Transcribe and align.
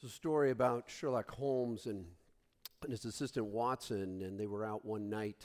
It's 0.00 0.12
a 0.12 0.14
story 0.14 0.52
about 0.52 0.84
Sherlock 0.86 1.28
Holmes 1.32 1.86
and, 1.86 2.04
and 2.84 2.92
his 2.92 3.04
assistant 3.04 3.46
Watson, 3.46 4.22
and 4.22 4.38
they 4.38 4.46
were 4.46 4.64
out 4.64 4.84
one 4.84 5.10
night 5.10 5.44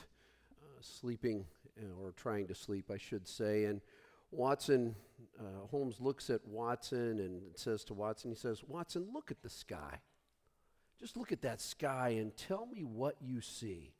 uh, 0.61 0.79
sleeping, 0.79 1.45
uh, 1.81 1.99
or 1.99 2.11
trying 2.11 2.45
to 2.45 2.53
sleep, 2.53 2.91
I 2.93 2.97
should 2.97 3.27
say. 3.27 3.65
And 3.65 3.81
Watson, 4.29 4.93
uh, 5.39 5.65
Holmes 5.71 5.99
looks 5.99 6.29
at 6.29 6.47
Watson 6.47 7.19
and 7.19 7.41
says 7.55 7.83
to 7.85 7.95
Watson, 7.95 8.29
he 8.29 8.37
says, 8.37 8.63
Watson, 8.63 9.07
look 9.11 9.31
at 9.31 9.41
the 9.41 9.49
sky. 9.49 10.01
Just 10.99 11.17
look 11.17 11.31
at 11.31 11.41
that 11.41 11.59
sky 11.59 12.09
and 12.19 12.37
tell 12.37 12.67
me 12.67 12.83
what 12.83 13.15
you 13.19 13.41
see. 13.41 13.95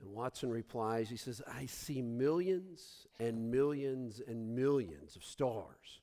And 0.00 0.12
Watson 0.12 0.50
replies, 0.50 1.10
he 1.10 1.16
says, 1.16 1.42
I 1.52 1.66
see 1.66 2.00
millions 2.00 3.08
and 3.18 3.50
millions 3.50 4.20
and 4.24 4.54
millions 4.54 5.16
of 5.16 5.24
stars. 5.24 6.00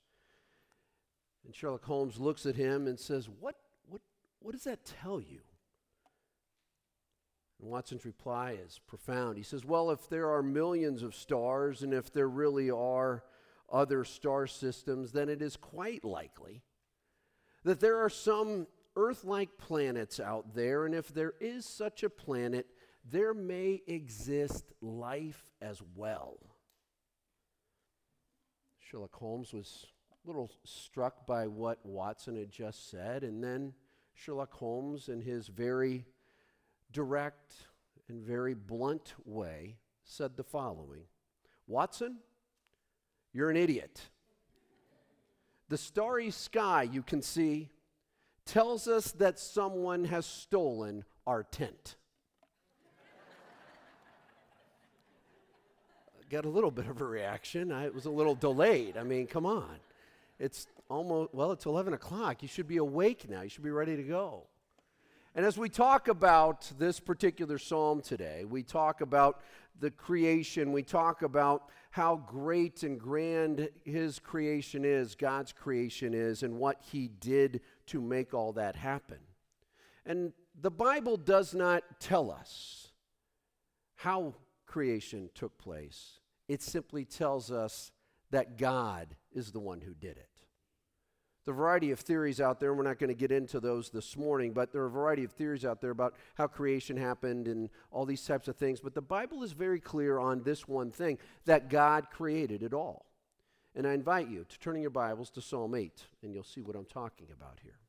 And 1.45 1.55
Sherlock 1.55 1.85
Holmes 1.85 2.19
looks 2.19 2.45
at 2.45 2.55
him 2.55 2.87
and 2.87 2.99
says, 2.99 3.29
What, 3.39 3.55
what, 3.87 4.01
what 4.39 4.51
does 4.51 4.65
that 4.65 4.85
tell 4.85 5.21
you? 5.21 5.41
And 7.59 7.69
Watson's 7.69 8.05
reply 8.05 8.57
is 8.63 8.79
profound. 8.87 9.37
He 9.37 9.43
says, 9.43 9.65
Well, 9.65 9.91
if 9.91 10.09
there 10.09 10.29
are 10.29 10.43
millions 10.43 11.03
of 11.03 11.15
stars, 11.15 11.81
and 11.81 11.93
if 11.93 12.11
there 12.11 12.29
really 12.29 12.69
are 12.69 13.23
other 13.71 14.03
star 14.03 14.47
systems, 14.47 15.11
then 15.11 15.29
it 15.29 15.41
is 15.41 15.55
quite 15.55 16.03
likely 16.03 16.63
that 17.63 17.79
there 17.79 17.97
are 17.97 18.09
some 18.09 18.67
Earth 18.95 19.23
like 19.23 19.57
planets 19.57 20.19
out 20.19 20.53
there, 20.55 20.85
and 20.85 20.95
if 20.95 21.13
there 21.13 21.33
is 21.39 21.65
such 21.65 22.03
a 22.03 22.09
planet, 22.09 22.65
there 23.09 23.33
may 23.33 23.81
exist 23.87 24.65
life 24.81 25.51
as 25.61 25.81
well. 25.95 26.37
Sherlock 28.79 29.15
Holmes 29.15 29.53
was 29.53 29.85
little 30.25 30.51
struck 30.63 31.25
by 31.25 31.47
what 31.47 31.85
Watson 31.85 32.35
had 32.35 32.51
just 32.51 32.89
said. 32.89 33.23
And 33.23 33.43
then 33.43 33.73
Sherlock 34.13 34.53
Holmes, 34.53 35.09
in 35.09 35.21
his 35.21 35.47
very 35.47 36.05
direct 36.91 37.53
and 38.07 38.21
very 38.21 38.53
blunt 38.53 39.13
way, 39.25 39.77
said 40.03 40.35
the 40.35 40.43
following 40.43 41.03
Watson, 41.67 42.17
you're 43.31 43.49
an 43.49 43.57
idiot. 43.57 44.09
The 45.69 45.77
starry 45.77 46.31
sky 46.31 46.83
you 46.83 47.03
can 47.03 47.21
see 47.21 47.69
tells 48.45 48.87
us 48.87 49.11
that 49.13 49.37
someone 49.37 50.05
has 50.05 50.25
stolen 50.25 51.03
our 51.27 51.43
tent. 51.43 51.95
Got 56.31 56.45
a 56.45 56.49
little 56.49 56.71
bit 56.71 56.87
of 56.87 57.01
a 57.01 57.05
reaction. 57.05 57.71
I, 57.71 57.89
was 57.89 58.05
a 58.05 58.09
little 58.09 58.33
delayed. 58.33 58.97
I 58.97 59.03
mean, 59.03 59.27
come 59.27 59.45
on. 59.45 59.75
It's 60.39 60.67
almost, 60.89 61.33
well, 61.33 61.51
it's 61.51 61.65
11 61.65 61.93
o'clock. 61.93 62.41
You 62.41 62.47
should 62.47 62.67
be 62.67 62.77
awake 62.77 63.29
now. 63.29 63.41
You 63.41 63.49
should 63.49 63.63
be 63.63 63.71
ready 63.71 63.95
to 63.95 64.03
go. 64.03 64.47
And 65.35 65.45
as 65.45 65.57
we 65.57 65.69
talk 65.69 66.07
about 66.07 66.71
this 66.79 66.99
particular 66.99 67.57
psalm 67.57 68.01
today, 68.01 68.45
we 68.45 68.63
talk 68.63 69.01
about 69.01 69.41
the 69.79 69.91
creation, 69.91 70.71
we 70.71 70.83
talk 70.83 71.21
about 71.21 71.69
how 71.91 72.17
great 72.17 72.83
and 72.83 72.99
grand 72.99 73.69
his 73.85 74.19
creation 74.19 74.83
is, 74.83 75.15
God's 75.15 75.53
creation 75.53 76.13
is, 76.13 76.43
and 76.43 76.57
what 76.57 76.81
he 76.91 77.07
did 77.07 77.61
to 77.87 78.01
make 78.01 78.33
all 78.33 78.53
that 78.53 78.75
happen. 78.75 79.19
And 80.05 80.33
the 80.59 80.71
Bible 80.71 81.15
does 81.15 81.53
not 81.53 81.83
tell 81.99 82.31
us 82.31 82.87
how 83.95 84.33
creation 84.65 85.29
took 85.33 85.57
place, 85.57 86.19
it 86.47 86.61
simply 86.61 87.05
tells 87.05 87.51
us 87.51 87.91
that 88.31 88.57
God 88.57 89.15
is 89.33 89.51
the 89.51 89.59
one 89.59 89.81
who 89.81 89.93
did 89.93 90.17
it. 90.17 90.29
The 91.45 91.53
variety 91.53 91.89
of 91.91 91.99
theories 91.99 92.39
out 92.39 92.59
there, 92.59 92.73
we're 92.73 92.83
not 92.83 92.99
going 92.99 93.07
to 93.07 93.15
get 93.15 93.31
into 93.31 93.59
those 93.59 93.89
this 93.89 94.15
morning, 94.15 94.51
but 94.53 94.71
there 94.71 94.83
are 94.83 94.87
a 94.87 94.91
variety 94.91 95.23
of 95.23 95.31
theories 95.31 95.65
out 95.65 95.81
there 95.81 95.89
about 95.89 96.13
how 96.35 96.47
creation 96.47 96.95
happened 96.95 97.47
and 97.47 97.69
all 97.91 98.05
these 98.05 98.23
types 98.23 98.47
of 98.47 98.55
things. 98.55 98.81
But 98.81 98.93
the 98.93 99.01
Bible 99.01 99.41
is 99.41 99.53
very 99.53 99.79
clear 99.79 100.19
on 100.19 100.43
this 100.43 100.67
one 100.67 100.91
thing 100.91 101.17
that 101.45 101.69
God 101.69 102.11
created 102.11 102.61
it 102.61 102.73
all. 102.73 103.05
And 103.75 103.87
I 103.87 103.93
invite 103.93 104.29
you 104.29 104.45
to 104.47 104.59
turn 104.59 104.75
in 104.75 104.81
your 104.81 104.91
Bibles 104.91 105.29
to 105.31 105.41
Psalm 105.41 105.73
8, 105.73 106.05
and 106.21 106.33
you'll 106.33 106.43
see 106.43 106.61
what 106.61 106.75
I'm 106.75 106.85
talking 106.85 107.27
about 107.31 107.59
here. 107.63 107.79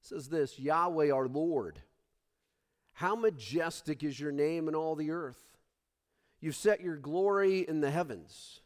It 0.00 0.06
says 0.06 0.28
this 0.28 0.58
Yahweh 0.58 1.10
our 1.10 1.28
Lord, 1.28 1.80
how 2.94 3.14
majestic 3.14 4.02
is 4.02 4.18
your 4.18 4.32
name 4.32 4.66
in 4.66 4.74
all 4.74 4.96
the 4.96 5.10
earth. 5.10 5.44
You've 6.40 6.56
set 6.56 6.80
your 6.80 6.96
glory 6.96 7.60
in 7.60 7.80
the 7.80 7.90
heavens. 7.90 8.60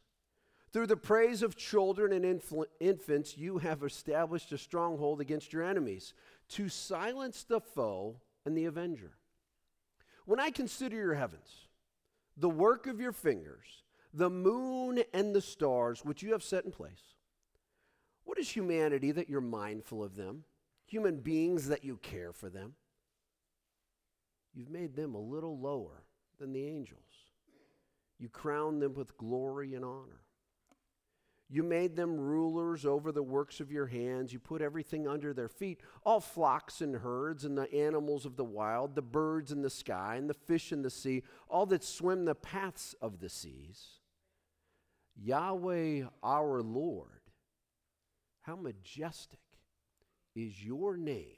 Through 0.72 0.86
the 0.86 0.96
praise 0.96 1.42
of 1.42 1.54
children 1.54 2.12
and 2.12 2.24
infl- 2.24 2.64
infants, 2.80 3.36
you 3.36 3.58
have 3.58 3.82
established 3.82 4.52
a 4.52 4.58
stronghold 4.58 5.20
against 5.20 5.52
your 5.52 5.62
enemies 5.62 6.14
to 6.50 6.68
silence 6.68 7.44
the 7.44 7.60
foe 7.60 8.16
and 8.46 8.56
the 8.56 8.64
avenger. 8.64 9.12
When 10.24 10.40
I 10.40 10.50
consider 10.50 10.96
your 10.96 11.14
heavens, 11.14 11.68
the 12.36 12.48
work 12.48 12.86
of 12.86 13.00
your 13.00 13.12
fingers, 13.12 13.84
the 14.14 14.30
moon 14.30 15.02
and 15.12 15.34
the 15.34 15.40
stars 15.42 16.04
which 16.04 16.22
you 16.22 16.32
have 16.32 16.42
set 16.42 16.64
in 16.64 16.70
place, 16.70 17.16
what 18.24 18.38
is 18.38 18.48
humanity 18.48 19.12
that 19.12 19.28
you're 19.28 19.42
mindful 19.42 20.02
of 20.02 20.16
them? 20.16 20.44
Human 20.86 21.16
beings 21.18 21.68
that 21.68 21.84
you 21.84 21.98
care 21.98 22.32
for 22.32 22.48
them? 22.48 22.74
You've 24.54 24.70
made 24.70 24.94
them 24.94 25.14
a 25.14 25.20
little 25.20 25.58
lower 25.58 26.04
than 26.38 26.52
the 26.52 26.66
angels. 26.66 27.00
You 28.18 28.28
crown 28.28 28.78
them 28.78 28.94
with 28.94 29.16
glory 29.18 29.74
and 29.74 29.84
honor. 29.84 30.20
You 31.52 31.62
made 31.62 31.96
them 31.96 32.18
rulers 32.18 32.86
over 32.86 33.12
the 33.12 33.22
works 33.22 33.60
of 33.60 33.70
your 33.70 33.84
hands. 33.86 34.32
You 34.32 34.38
put 34.38 34.62
everything 34.62 35.06
under 35.06 35.34
their 35.34 35.50
feet 35.50 35.80
all 36.02 36.18
flocks 36.18 36.80
and 36.80 36.96
herds, 36.96 37.44
and 37.44 37.58
the 37.58 37.70
animals 37.74 38.24
of 38.24 38.36
the 38.36 38.44
wild, 38.44 38.94
the 38.94 39.02
birds 39.02 39.52
in 39.52 39.60
the 39.60 39.68
sky, 39.68 40.16
and 40.16 40.30
the 40.30 40.34
fish 40.34 40.72
in 40.72 40.80
the 40.80 40.88
sea, 40.88 41.22
all 41.50 41.66
that 41.66 41.84
swim 41.84 42.24
the 42.24 42.34
paths 42.34 42.94
of 43.02 43.20
the 43.20 43.28
seas. 43.28 43.98
Yahweh 45.14 46.04
our 46.22 46.62
Lord, 46.62 47.20
how 48.40 48.56
majestic 48.56 49.38
is 50.34 50.64
your 50.64 50.96
name 50.96 51.36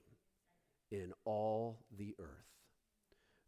in 0.92 1.12
all 1.24 1.80
the 1.98 2.14
earth. 2.20 2.53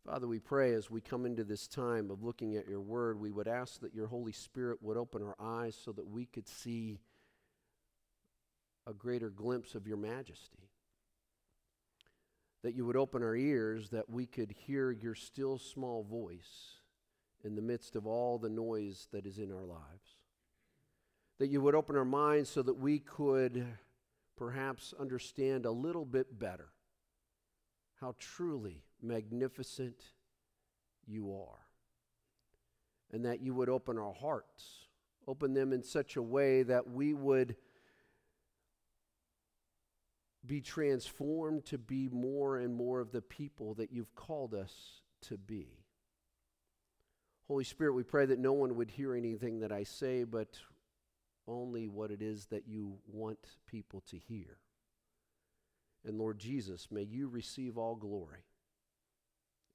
Father, 0.06 0.28
we 0.28 0.38
pray 0.38 0.72
as 0.72 0.88
we 0.88 1.00
come 1.00 1.26
into 1.26 1.42
this 1.42 1.66
time 1.66 2.12
of 2.12 2.22
looking 2.22 2.54
at 2.54 2.68
your 2.68 2.80
word, 2.80 3.18
we 3.18 3.32
would 3.32 3.48
ask 3.48 3.80
that 3.80 3.92
your 3.92 4.06
Holy 4.06 4.30
Spirit 4.30 4.80
would 4.80 4.96
open 4.96 5.20
our 5.20 5.34
eyes 5.40 5.76
so 5.84 5.90
that 5.90 6.06
we 6.06 6.26
could 6.26 6.46
see 6.46 7.00
a 8.86 8.92
greater 8.92 9.30
glimpse 9.30 9.74
of 9.74 9.88
your 9.88 9.96
majesty. 9.96 10.70
That 12.62 12.76
you 12.76 12.86
would 12.86 12.94
open 12.94 13.24
our 13.24 13.34
ears 13.34 13.90
that 13.90 14.08
we 14.08 14.26
could 14.26 14.52
hear 14.52 14.92
your 14.92 15.16
still 15.16 15.58
small 15.58 16.04
voice 16.04 16.76
in 17.42 17.56
the 17.56 17.62
midst 17.62 17.96
of 17.96 18.06
all 18.06 18.38
the 18.38 18.48
noise 18.48 19.08
that 19.10 19.26
is 19.26 19.38
in 19.38 19.50
our 19.50 19.64
lives. 19.64 20.18
That 21.40 21.48
you 21.48 21.60
would 21.62 21.74
open 21.74 21.96
our 21.96 22.04
minds 22.04 22.48
so 22.48 22.62
that 22.62 22.78
we 22.78 23.00
could 23.00 23.66
perhaps 24.36 24.94
understand 25.00 25.66
a 25.66 25.72
little 25.72 26.04
bit 26.04 26.38
better 26.38 26.68
how 28.00 28.14
truly 28.20 28.85
magnificent 29.02 30.02
you 31.06 31.32
are. 31.32 31.60
And 33.12 33.24
that 33.24 33.40
you 33.40 33.54
would 33.54 33.68
open 33.68 33.98
our 33.98 34.12
hearts, 34.12 34.64
open 35.26 35.54
them 35.54 35.72
in 35.72 35.82
such 35.82 36.16
a 36.16 36.22
way 36.22 36.62
that 36.64 36.90
we 36.90 37.14
would 37.14 37.56
be 40.44 40.60
transformed 40.60 41.64
to 41.66 41.78
be 41.78 42.08
more 42.08 42.56
and 42.56 42.74
more 42.74 43.00
of 43.00 43.12
the 43.12 43.22
people 43.22 43.74
that 43.74 43.92
you've 43.92 44.14
called 44.14 44.54
us 44.54 45.02
to 45.22 45.36
be. 45.36 45.68
Holy 47.48 47.64
Spirit, 47.64 47.94
we 47.94 48.02
pray 48.02 48.26
that 48.26 48.38
no 48.38 48.52
one 48.52 48.76
would 48.76 48.90
hear 48.90 49.14
anything 49.14 49.60
that 49.60 49.72
I 49.72 49.84
say, 49.84 50.24
but 50.24 50.58
only 51.46 51.86
what 51.86 52.10
it 52.10 52.22
is 52.22 52.46
that 52.46 52.66
you 52.66 52.98
want 53.06 53.38
people 53.66 54.02
to 54.10 54.18
hear. 54.18 54.58
And 56.04 56.18
Lord 56.18 56.38
Jesus, 56.38 56.88
may 56.90 57.02
you 57.02 57.28
receive 57.28 57.78
all 57.78 57.94
glory 57.94 58.44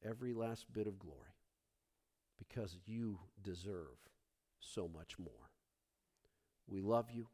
every 0.08 0.34
last 0.34 0.66
bit 0.74 0.88
of 0.88 1.00
glory 1.00 1.36
because 2.40 2.78
you 2.86 3.20
deserve 3.44 3.98
so 4.60 4.90
much 4.94 5.18
more. 5.20 5.52
We 6.68 6.82
love 6.82 7.08
you. 7.14 7.28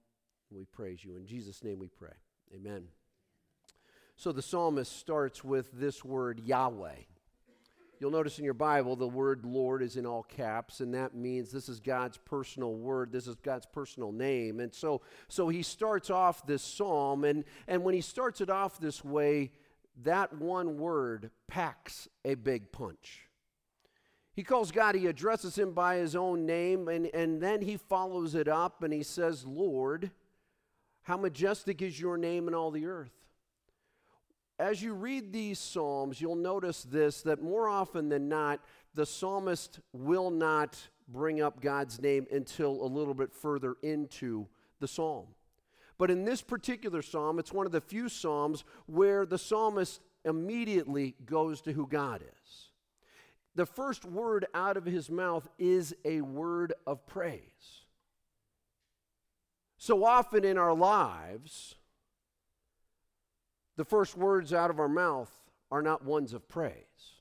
We 0.50 0.66
praise 0.66 1.04
you. 1.04 1.16
In 1.16 1.26
Jesus' 1.26 1.64
name 1.64 1.80
we 1.80 1.88
pray. 1.88 2.14
Amen. 2.54 2.88
So 4.16 4.32
the 4.32 4.42
psalmist 4.42 4.98
starts 4.98 5.44
with 5.44 5.72
this 5.74 6.04
word 6.04 6.40
Yahweh. 6.40 6.96
You'll 8.00 8.12
notice 8.12 8.38
in 8.38 8.46
your 8.46 8.54
Bible 8.54 8.96
the 8.96 9.08
word 9.08 9.44
Lord 9.44 9.82
is 9.82 9.98
in 9.98 10.06
all 10.06 10.24
caps, 10.24 10.82
and 10.82 10.94
that 10.94 11.16
means 11.16 11.52
this 11.52 11.68
is 11.68 11.80
God's 11.80 12.18
personal 12.18 12.76
word. 12.76 13.12
This 13.12 13.28
is 13.28 13.36
God's 13.36 13.66
personal 13.66 14.12
name. 14.12 14.60
And 14.60 14.74
so, 14.74 15.02
so 15.28 15.50
he 15.50 15.64
starts 15.64 16.10
off 16.10 16.46
this 16.46 16.62
psalm, 16.62 17.24
and, 17.24 17.44
and 17.68 17.84
when 17.84 17.96
he 17.96 18.02
starts 18.02 18.40
it 18.40 18.50
off 18.50 18.80
this 18.80 19.04
way, 19.04 19.52
that 20.04 20.38
one 20.40 20.78
word 20.78 21.32
packs 21.48 22.08
a 22.24 22.36
big 22.36 22.72
punch. 22.72 23.28
He 24.34 24.44
calls 24.44 24.72
God, 24.72 24.94
he 24.94 25.08
addresses 25.08 25.58
him 25.58 25.72
by 25.72 25.96
his 25.96 26.16
own 26.16 26.46
name, 26.46 26.88
and, 26.88 27.08
and 27.08 27.42
then 27.42 27.62
he 27.62 27.78
follows 27.78 28.36
it 28.36 28.48
up 28.48 28.84
and 28.84 28.94
he 28.94 29.02
says, 29.02 29.46
Lord, 29.46 30.12
How 31.02 31.18
majestic 31.18 31.82
is 31.82 32.00
your 32.00 32.18
name 32.18 32.48
in 32.48 32.54
all 32.54 32.70
the 32.70 32.86
earth. 32.86 33.14
As 34.60 34.82
you 34.82 34.94
read 34.94 35.32
these 35.32 35.60
Psalms, 35.60 36.20
you'll 36.20 36.36
notice 36.36 36.84
this 36.84 37.22
that 37.24 37.42
more 37.42 37.68
often 37.68 38.10
than 38.10 38.28
not, 38.28 38.60
the 38.94 39.06
psalmist 39.06 39.80
will 39.94 40.32
not 40.32 40.78
bring 41.08 41.42
up 41.42 41.62
God's 41.62 42.02
name 42.02 42.28
until 42.32 42.72
a 42.82 42.88
little 42.88 43.14
bit 43.14 43.34
further 43.34 43.76
into 43.82 44.48
the 44.80 44.88
psalm. 44.88 45.28
But 45.98 46.12
in 46.12 46.26
this 46.26 46.42
particular 46.42 47.02
psalm, 47.02 47.40
it's 47.40 47.52
one 47.52 47.66
of 47.66 47.72
the 47.72 47.82
few 47.82 48.10
psalms 48.10 48.64
where 48.86 49.26
the 49.26 49.38
psalmist 49.38 50.02
immediately 50.24 51.16
goes 51.26 51.62
to 51.62 51.74
who 51.74 51.88
God 51.88 52.22
is. 52.22 52.70
The 53.56 53.66
first 53.66 54.06
word 54.06 54.46
out 54.54 54.78
of 54.78 54.86
his 54.86 55.10
mouth 55.10 55.48
is 55.58 55.96
a 56.06 56.22
word 56.22 56.74
of 56.86 57.08
praise. 57.08 57.42
So 59.78 60.06
often 60.06 60.44
in 60.44 60.58
our 60.58 60.76
lives, 60.76 61.76
the 63.76 63.86
first 63.86 64.16
words 64.16 64.54
out 64.54 64.70
of 64.70 64.80
our 64.80 64.90
mouth 64.90 65.32
are 65.72 65.82
not 65.82 66.06
ones 66.06 66.34
of 66.34 66.48
praise. 66.48 67.17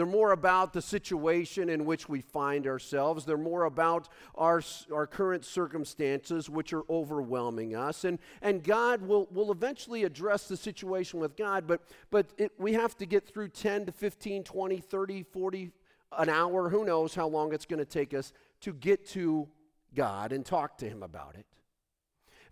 They're 0.00 0.06
more 0.06 0.32
about 0.32 0.72
the 0.72 0.80
situation 0.80 1.68
in 1.68 1.84
which 1.84 2.08
we 2.08 2.22
find 2.22 2.66
ourselves. 2.66 3.26
They're 3.26 3.36
more 3.36 3.64
about 3.64 4.08
our, 4.34 4.62
our 4.90 5.06
current 5.06 5.44
circumstances, 5.44 6.48
which 6.48 6.72
are 6.72 6.84
overwhelming 6.88 7.76
us. 7.76 8.06
And, 8.06 8.18
and 8.40 8.64
God 8.64 9.02
will, 9.02 9.28
will 9.30 9.52
eventually 9.52 10.04
address 10.04 10.48
the 10.48 10.56
situation 10.56 11.20
with 11.20 11.36
God, 11.36 11.66
but, 11.66 11.82
but 12.10 12.28
it, 12.38 12.50
we 12.56 12.72
have 12.72 12.96
to 12.96 13.04
get 13.04 13.28
through 13.28 13.48
10 13.48 13.84
to 13.84 13.92
15, 13.92 14.42
20, 14.42 14.78
30, 14.78 15.22
40, 15.22 15.70
an 16.16 16.30
hour, 16.30 16.70
who 16.70 16.86
knows 16.86 17.14
how 17.14 17.28
long 17.28 17.52
it's 17.52 17.66
going 17.66 17.78
to 17.78 17.84
take 17.84 18.14
us 18.14 18.32
to 18.62 18.72
get 18.72 19.06
to 19.08 19.48
God 19.94 20.32
and 20.32 20.46
talk 20.46 20.78
to 20.78 20.88
Him 20.88 21.02
about 21.02 21.34
it. 21.38 21.44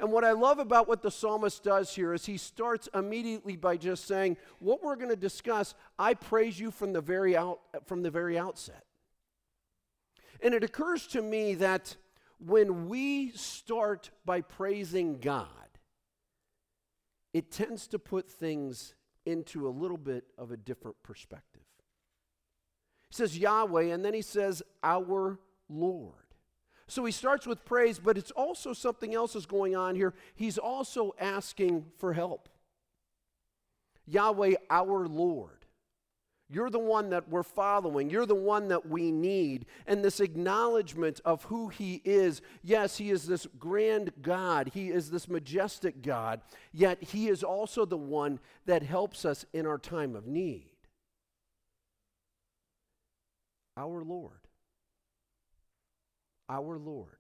And 0.01 0.13
what 0.13 0.25
I 0.25 0.33
love 0.33 0.59
about 0.59 0.87
what 0.87 1.03
the 1.03 1.11
psalmist 1.11 1.65
does 1.65 1.95
here 1.95 2.15
is 2.15 2.25
he 2.25 2.37
starts 2.37 2.89
immediately 2.95 3.57
by 3.57 3.77
just 3.77 4.07
saying, 4.07 4.37
What 4.61 4.83
we're 4.83 4.97
going 4.97 5.11
to 5.11 5.17
discuss, 5.17 5.75
I 5.99 6.15
praise 6.15 6.59
you 6.59 6.71
from 6.71 6.93
the 6.93 7.01
very 7.01 7.37
out 7.37 7.61
from 7.87 8.03
the 8.03 8.11
very 8.11 8.39
outset. 8.39 8.85
And 10.41 10.55
it 10.55 10.63
occurs 10.63 11.07
to 11.09 11.23
me 11.23 11.55
that 11.55 11.97
when 12.39 12.89
we 12.89 13.31
start 13.33 14.11
by 14.25 14.41
praising 14.41 15.19
God, 15.19 15.49
it 17.33 17.51
tends 17.51 17.89
to 17.89 17.99
put 17.99 18.31
things 18.31 18.95
into 19.27 19.67
a 19.67 19.71
little 19.71 19.99
bit 19.99 20.25
of 20.39 20.53
a 20.53 20.57
different 20.57 20.97
perspective. 21.03 21.63
He 23.09 23.15
says 23.15 23.37
Yahweh, 23.37 23.93
and 23.93 24.05
then 24.05 24.15
he 24.15 24.23
says, 24.23 24.63
Our 24.83 25.41
Lord. 25.69 26.28
So 26.89 27.05
he 27.05 27.13
starts 27.13 27.47
with 27.47 27.65
praise, 27.67 27.99
but 27.99 28.17
it's 28.17 28.31
also 28.31 28.73
something 28.73 29.15
else 29.15 29.37
is 29.37 29.45
going 29.45 29.77
on 29.77 29.95
here. 29.95 30.15
He's 30.35 30.57
also 30.57 31.15
asking 31.21 31.85
for 31.99 32.15
help. 32.15 32.49
Yahweh, 34.07 34.55
our 34.71 35.07
Lord. 35.07 35.53
You're 36.51 36.71
the 36.71 36.79
one 36.79 37.11
that 37.11 37.29
we're 37.29 37.43
following. 37.43 38.09
You're 38.09 38.25
the 38.25 38.35
one 38.35 38.69
that 38.69 38.89
we 38.89 39.13
need. 39.13 39.67
And 39.87 40.03
this 40.03 40.19
acknowledgement 40.19 41.21
of 41.27 41.45
who 41.45 41.69
He 41.69 42.01
is 42.07 42.41
yes, 42.63 42.97
He 42.97 43.11
is 43.11 43.27
this 43.27 43.47
grand 43.59 44.13
God, 44.23 44.71
He 44.73 44.89
is 44.89 45.11
this 45.11 45.29
majestic 45.29 46.01
God, 46.01 46.41
yet 46.73 47.03
He 47.03 47.29
is 47.29 47.43
also 47.43 47.85
the 47.85 47.99
one 47.99 48.41
that 48.65 48.83
helps 48.83 49.27
us 49.27 49.45
in 49.53 49.67
our 49.67 49.77
time 49.77 50.17
of 50.17 50.27
need. 50.27 50.71
Our 53.77 54.03
Lord 54.03 54.48
our 56.49 56.79
Lord. 56.79 57.19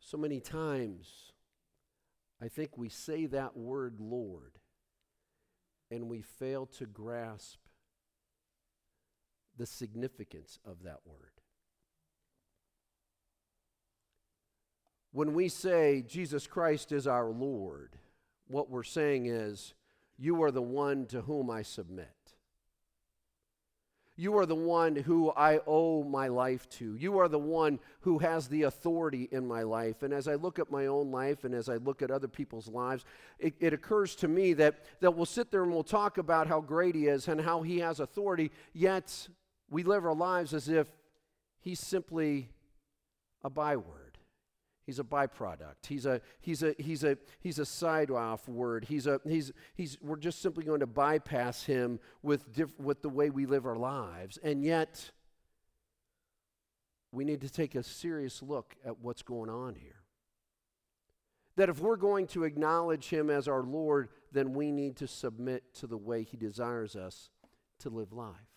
So 0.00 0.16
many 0.16 0.40
times, 0.40 1.32
I 2.40 2.48
think 2.48 2.76
we 2.76 2.88
say 2.88 3.26
that 3.26 3.56
word 3.56 3.96
Lord 3.98 4.58
and 5.90 6.08
we 6.08 6.22
fail 6.22 6.66
to 6.66 6.86
grasp 6.86 7.58
the 9.56 9.66
significance 9.66 10.58
of 10.64 10.82
that 10.82 11.00
word. 11.04 11.32
When 15.12 15.32
we 15.32 15.48
say 15.48 16.04
Jesus 16.06 16.46
Christ 16.46 16.92
is 16.92 17.06
our 17.06 17.30
Lord, 17.30 17.96
what 18.48 18.70
we're 18.70 18.82
saying 18.82 19.26
is, 19.26 19.74
You 20.18 20.42
are 20.42 20.50
the 20.50 20.62
one 20.62 21.06
to 21.06 21.22
whom 21.22 21.50
I 21.50 21.62
submit. 21.62 22.15
You 24.18 24.38
are 24.38 24.46
the 24.46 24.54
one 24.54 24.96
who 24.96 25.30
I 25.30 25.60
owe 25.66 26.02
my 26.02 26.28
life 26.28 26.66
to. 26.70 26.96
You 26.96 27.18
are 27.18 27.28
the 27.28 27.38
one 27.38 27.78
who 28.00 28.18
has 28.18 28.48
the 28.48 28.62
authority 28.62 29.28
in 29.30 29.46
my 29.46 29.62
life. 29.62 30.02
And 30.02 30.14
as 30.14 30.26
I 30.26 30.36
look 30.36 30.58
at 30.58 30.70
my 30.70 30.86
own 30.86 31.10
life 31.10 31.44
and 31.44 31.54
as 31.54 31.68
I 31.68 31.76
look 31.76 32.00
at 32.00 32.10
other 32.10 32.28
people's 32.28 32.66
lives, 32.66 33.04
it, 33.38 33.54
it, 33.60 33.74
occurs 33.74 34.16
to 34.16 34.28
me 34.28 34.54
that, 34.54 34.84
that 35.00 35.14
we'll 35.14 35.26
sit 35.26 35.50
there 35.50 35.62
and 35.62 35.70
we'll 35.70 35.84
talk 35.84 36.16
about 36.16 36.46
how 36.46 36.62
great 36.62 36.94
He 36.94 37.08
is 37.08 37.28
and 37.28 37.38
how 37.38 37.60
He 37.60 37.80
has 37.80 38.00
authority, 38.00 38.50
yet 38.72 39.28
we 39.68 39.82
live 39.82 40.06
our 40.06 40.14
lives 40.14 40.54
as 40.54 40.70
if 40.70 40.88
He's 41.60 41.80
simply 41.80 42.48
a 43.44 43.50
byword. 43.50 44.05
He's 44.86 45.00
a 45.00 45.04
byproduct. 45.04 45.86
He's 45.88 46.06
a 46.06 46.20
he's 46.40 46.62
a 46.62 46.74
he's 46.78 47.02
a 47.02 47.18
he's 47.40 47.58
a 47.58 47.66
side 47.66 48.08
off 48.12 48.48
word. 48.48 48.84
He's 48.84 49.08
a 49.08 49.20
he's 49.26 49.52
he's 49.74 49.98
we're 50.00 50.16
just 50.16 50.40
simply 50.40 50.64
going 50.64 50.78
to 50.78 50.86
bypass 50.86 51.64
him 51.64 51.98
with 52.22 52.52
diff, 52.52 52.70
with 52.78 53.02
the 53.02 53.08
way 53.08 53.28
we 53.28 53.46
live 53.46 53.66
our 53.66 53.74
lives. 53.74 54.38
And 54.44 54.64
yet 54.64 55.10
we 57.10 57.24
need 57.24 57.40
to 57.40 57.50
take 57.50 57.74
a 57.74 57.82
serious 57.82 58.42
look 58.42 58.76
at 58.84 59.00
what's 59.00 59.22
going 59.22 59.50
on 59.50 59.74
here. 59.74 60.02
That 61.56 61.68
if 61.68 61.80
we're 61.80 61.96
going 61.96 62.28
to 62.28 62.44
acknowledge 62.44 63.08
him 63.08 63.28
as 63.28 63.48
our 63.48 63.64
Lord, 63.64 64.10
then 64.30 64.52
we 64.52 64.70
need 64.70 64.96
to 64.96 65.08
submit 65.08 65.74
to 65.74 65.88
the 65.88 65.96
way 65.96 66.22
he 66.22 66.36
desires 66.36 66.94
us 66.94 67.30
to 67.80 67.88
live 67.88 68.12
life. 68.12 68.55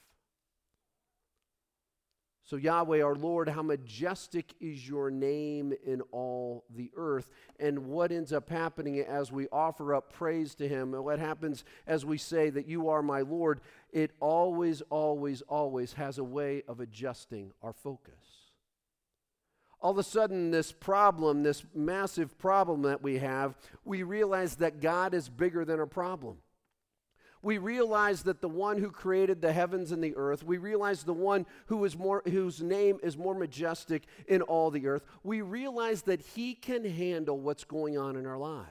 So, 2.50 2.56
Yahweh, 2.56 3.04
our 3.04 3.14
Lord, 3.14 3.48
how 3.48 3.62
majestic 3.62 4.56
is 4.60 4.90
your 4.90 5.12
name 5.12 5.72
in 5.86 6.02
all 6.12 6.66
the 6.76 6.90
earth. 6.96 7.30
And 7.60 7.86
what 7.86 8.12
ends 8.12 8.34
up 8.34 8.50
happening 8.50 8.98
as 9.02 9.32
we 9.32 9.48
offer 9.50 9.94
up 9.94 10.12
praise 10.12 10.56
to 10.56 10.68
Him, 10.68 10.96
and 10.96 11.06
what 11.06 11.20
happens 11.20 11.64
as 11.86 12.06
we 12.06 12.18
say 12.18 12.50
that 12.50 12.68
you 12.68 12.90
are 12.90 13.04
my 13.04 13.22
Lord, 13.22 13.62
it 13.94 14.14
always, 14.20 14.82
always, 14.90 15.44
always 15.44 15.94
has 15.94 16.18
a 16.18 16.24
way 16.24 16.64
of 16.68 16.80
adjusting 16.80 17.52
our 17.62 17.72
focus. 17.72 18.16
All 19.80 19.92
of 19.92 20.00
a 20.00 20.04
sudden, 20.04 20.50
this 20.50 20.72
problem, 20.72 21.44
this 21.44 21.64
massive 21.76 22.36
problem 22.40 22.82
that 22.82 23.04
we 23.04 23.20
have, 23.20 23.60
we 23.86 24.02
realize 24.02 24.56
that 24.56 24.82
God 24.82 25.14
is 25.14 25.30
bigger 25.30 25.66
than 25.66 25.80
our 25.80 25.86
problem 25.86 26.38
we 27.42 27.58
realize 27.58 28.24
that 28.24 28.42
the 28.42 28.50
one 28.50 28.78
who 28.78 28.92
created 28.92 29.42
the 29.42 29.54
heavens 29.54 29.92
and 29.92 30.04
the 30.04 30.16
earth, 30.16 30.44
we 30.44 30.58
realize 30.58 31.04
the 31.04 31.14
one 31.14 31.46
who 31.68 31.84
is 31.86 31.98
more, 31.98 32.22
whose 32.26 32.62
name 32.62 33.00
is 33.02 33.18
more 33.18 33.34
majestic 33.34 34.04
in 34.28 34.42
all 34.42 34.72
the 34.72 34.88
earth, 34.88 35.04
we 35.24 35.42
realize 35.42 36.02
that 36.04 36.22
he 36.22 36.54
can 36.54 36.84
handle 36.84 37.40
what's 37.40 37.64
going 37.64 37.98
on 37.98 38.18
in 38.18 38.26
our 38.26 38.38
lives. 38.38 38.68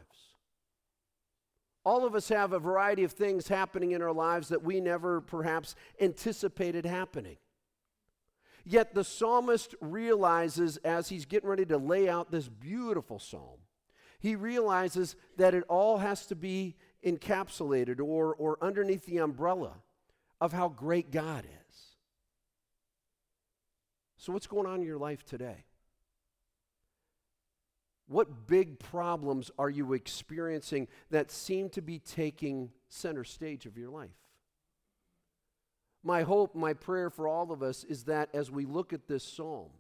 All 1.85 2.05
of 2.05 2.15
us 2.15 2.29
have 2.29 2.53
a 2.53 2.59
variety 2.59 3.05
of 3.05 3.13
things 3.13 3.49
happening 3.49 3.93
in 3.93 4.03
our 4.03 4.13
lives 4.13 4.49
that 4.49 4.63
we 4.63 4.81
never 4.81 5.23
perhaps 5.23 5.75
anticipated 5.99 6.85
happening. 6.85 7.39
Yet 8.67 8.95
the 8.95 9.05
psalmist 9.05 9.75
realizes 9.81 10.77
as 10.79 11.09
he's 11.09 11.25
getting 11.25 11.49
ready 11.49 11.65
to 11.67 11.79
lay 11.79 12.07
out 12.07 12.31
this 12.31 12.49
beautiful 12.49 13.19
psalm, 13.19 13.61
he 14.21 14.37
realizes 14.37 15.17
that 15.39 15.55
it 15.55 15.65
all 15.69 15.97
has 15.97 16.27
to 16.27 16.35
be 16.35 16.77
encapsulated 17.05 18.01
or, 18.01 18.35
or 18.35 18.59
underneath 18.61 19.07
the 19.07 19.19
umbrella 19.19 19.75
of 20.41 20.53
how 20.53 20.69
great 20.69 21.11
God 21.11 21.45
is. 21.45 21.77
So, 24.17 24.33
what's 24.33 24.47
going 24.47 24.67
on 24.67 24.81
in 24.81 24.87
your 24.87 24.99
life 24.99 25.25
today? 25.25 25.65
What 28.09 28.47
big 28.47 28.79
problems 28.79 29.51
are 29.59 29.69
you 29.71 29.93
experiencing 29.93 30.89
that 31.11 31.31
seem 31.31 31.69
to 31.71 31.83
be 31.83 31.99
taking 31.99 32.71
center 32.89 33.23
stage 33.23 33.67
of 33.67 33.77
your 33.77 33.91
life? 33.91 34.11
My 36.03 36.23
hope, 36.23 36.55
my 36.55 36.73
prayer 36.73 37.11
for 37.11 37.29
all 37.29 37.53
of 37.53 37.63
us 37.63 37.85
is 37.85 38.05
that 38.05 38.31
as 38.33 38.51
we 38.51 38.65
look 38.65 38.93
at 38.93 39.09
this 39.09 39.25
psalm, 39.25 39.71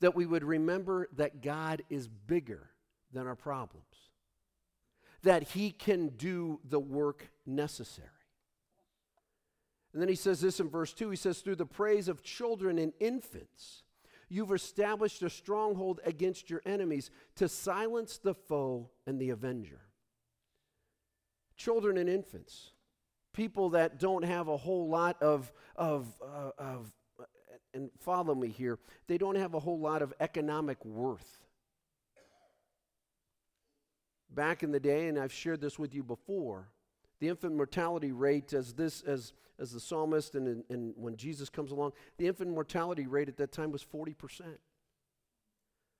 that 0.00 0.14
we 0.14 0.24
would 0.24 0.42
remember 0.42 1.08
that 1.16 1.42
God 1.42 1.82
is 1.90 2.08
bigger 2.08 2.70
than 3.12 3.26
our 3.26 3.36
problems 3.36 3.84
that 5.22 5.42
he 5.42 5.70
can 5.70 6.08
do 6.08 6.60
the 6.68 6.80
work 6.80 7.28
necessary. 7.46 8.08
And 9.92 10.00
then 10.00 10.08
he 10.08 10.14
says 10.14 10.40
this 10.40 10.60
in 10.60 10.68
verse 10.68 10.92
2 10.92 11.10
he 11.10 11.16
says, 11.16 11.40
Through 11.40 11.56
the 11.56 11.66
praise 11.66 12.08
of 12.08 12.22
children 12.22 12.78
and 12.78 12.92
infants, 13.00 13.82
you've 14.28 14.52
established 14.52 15.22
a 15.22 15.30
stronghold 15.30 16.00
against 16.04 16.48
your 16.48 16.62
enemies 16.64 17.10
to 17.36 17.48
silence 17.48 18.18
the 18.18 18.34
foe 18.34 18.88
and 19.06 19.20
the 19.20 19.30
avenger. 19.30 19.80
Children 21.56 21.98
and 21.98 22.08
infants, 22.08 22.70
people 23.34 23.70
that 23.70 23.98
don't 23.98 24.24
have 24.24 24.48
a 24.48 24.56
whole 24.56 24.88
lot 24.88 25.20
of, 25.20 25.52
of, 25.76 26.06
uh, 26.22 26.50
of 26.56 26.92
and 27.74 27.90
follow 27.98 28.34
me 28.34 28.48
here, 28.48 28.78
they 29.06 29.18
don't 29.18 29.36
have 29.36 29.54
a 29.54 29.60
whole 29.60 29.78
lot 29.78 30.02
of 30.02 30.14
economic 30.20 30.82
worth. 30.84 31.39
Back 34.34 34.62
in 34.62 34.70
the 34.72 34.80
day, 34.80 35.08
and 35.08 35.18
I've 35.18 35.32
shared 35.32 35.60
this 35.60 35.78
with 35.78 35.94
you 35.94 36.02
before, 36.02 36.68
the 37.20 37.28
infant 37.28 37.54
mortality 37.54 38.12
rate 38.12 38.52
as 38.52 38.72
this 38.74 39.02
as 39.02 39.32
as 39.60 39.72
the 39.72 39.80
psalmist 39.80 40.34
and, 40.34 40.64
and 40.70 40.94
when 40.96 41.16
Jesus 41.16 41.50
comes 41.50 41.70
along, 41.70 41.92
the 42.16 42.26
infant 42.26 42.50
mortality 42.50 43.06
rate 43.06 43.28
at 43.28 43.36
that 43.36 43.52
time 43.52 43.70
was 43.70 43.84
40%. 43.84 44.14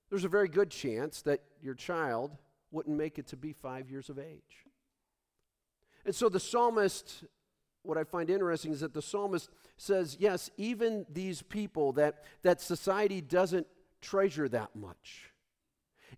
There's 0.08 0.24
a 0.24 0.28
very 0.28 0.48
good 0.48 0.70
chance 0.70 1.22
that 1.22 1.42
your 1.62 1.74
child 1.74 2.36
wouldn't 2.70 2.96
make 2.96 3.18
it 3.18 3.26
to 3.28 3.36
be 3.36 3.52
five 3.52 3.90
years 3.90 4.08
of 4.08 4.18
age. 4.18 4.66
And 6.06 6.14
so 6.14 6.28
the 6.28 6.40
psalmist, 6.40 7.24
what 7.82 7.98
I 7.98 8.04
find 8.04 8.30
interesting 8.30 8.72
is 8.72 8.80
that 8.80 8.94
the 8.94 9.02
psalmist 9.02 9.50
says, 9.76 10.16
yes, 10.18 10.50
even 10.56 11.04
these 11.12 11.42
people 11.42 11.92
that, 11.92 12.24
that 12.42 12.60
society 12.60 13.20
doesn't 13.20 13.66
treasure 14.00 14.48
that 14.48 14.74
much, 14.74 15.29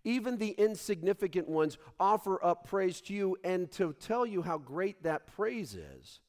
even 0.05 0.39
the 0.39 0.51
insignificant 0.51 1.49
ones 1.49 1.79
offer 1.99 2.43
up 2.45 2.69
praise 2.69 3.01
to 3.03 3.15
you. 3.15 3.37
And 3.45 3.71
to 3.73 3.95
tell 3.95 4.27
you 4.27 4.43
how 4.43 4.59
great 4.59 5.03
that 5.03 5.27
praise 5.27 5.75
is, 5.75 6.21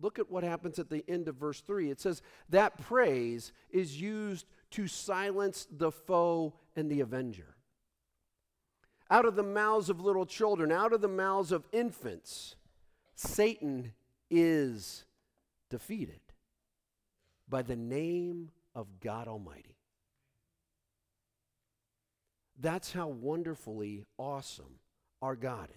look 0.00 0.18
at 0.18 0.30
what 0.30 0.44
happens 0.44 0.78
at 0.78 0.90
the 0.90 1.04
end 1.08 1.28
of 1.28 1.36
verse 1.36 1.60
3. 1.60 1.90
It 1.90 2.00
says, 2.00 2.22
That 2.48 2.78
praise 2.78 3.52
is 3.70 4.00
used 4.00 4.46
to 4.72 4.86
silence 4.86 5.66
the 5.70 5.92
foe 5.92 6.54
and 6.76 6.90
the 6.90 7.00
avenger. 7.00 7.56
Out 9.10 9.26
of 9.26 9.36
the 9.36 9.42
mouths 9.42 9.90
of 9.90 10.00
little 10.00 10.24
children, 10.24 10.72
out 10.72 10.92
of 10.92 11.02
the 11.02 11.08
mouths 11.08 11.52
of 11.52 11.66
infants, 11.72 12.56
Satan 13.14 13.92
is 14.30 15.04
defeated 15.68 16.20
by 17.48 17.60
the 17.60 17.76
name 17.76 18.50
of 18.74 19.00
God 19.00 19.28
Almighty. 19.28 19.76
That's 22.60 22.92
how 22.92 23.08
wonderfully 23.08 24.04
awesome 24.18 24.78
our 25.20 25.36
God 25.36 25.68
is. 25.70 25.76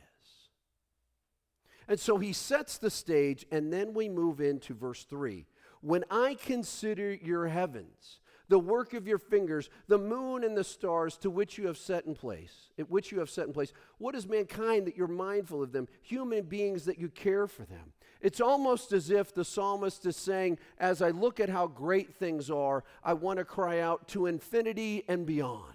And 1.88 2.00
so 2.00 2.17
he 2.17 2.34
sets 2.34 2.77
the 2.77 2.89
stage, 2.89 3.46
and 3.51 3.72
then 3.72 3.94
we 3.94 4.10
move 4.10 4.41
into 4.41 4.74
verse 4.74 5.03
3. 5.03 5.46
When 5.82 6.03
I 6.10 6.36
consider 6.36 7.13
your 7.13 7.48
heavens, 7.48 8.20
the 8.48 8.60
work 8.60 8.94
of 8.94 9.08
your 9.08 9.17
fingers, 9.17 9.70
the 9.88 9.98
moon 9.98 10.44
and 10.44 10.55
the 10.55 10.63
stars 10.63 11.17
to 11.17 11.29
which 11.29 11.58
you 11.58 11.67
have 11.67 11.77
set 11.77 12.05
in 12.05 12.15
place, 12.15 12.70
at 12.77 12.89
which 12.89 13.12
you 13.12 13.20
have 13.20 13.29
set 13.29 13.48
in 13.48 13.53
place. 13.53 13.74
What 13.98 14.15
is 14.15 14.27
mankind 14.27 14.88
that 14.88 14.98
you're 14.98 15.08
mindful 15.08 15.63
of 15.63 15.72
them? 15.72 15.88
Human 16.01 16.44
beings 16.44 16.86
that 16.86 17.00
you 17.00 17.10
care 17.10 17.48
for 17.48 17.65
them. 17.65 17.94
It's 18.22 18.41
almost 18.41 18.91
as 18.91 19.10
if 19.10 19.34
the 19.34 19.46
psalmist 19.46 20.05
is 20.05 20.15
saying, 20.15 20.58
as 20.79 21.01
I 21.01 21.10
look 21.10 21.39
at 21.39 21.50
how 21.50 21.67
great 21.67 22.15
things 22.15 22.50
are, 22.50 22.84
I 23.03 23.13
want 23.13 23.39
to 23.39 23.46
cry 23.46 23.79
out 23.79 24.08
to 24.10 24.25
infinity 24.25 25.03
and 25.08 25.25
beyond. 25.25 25.75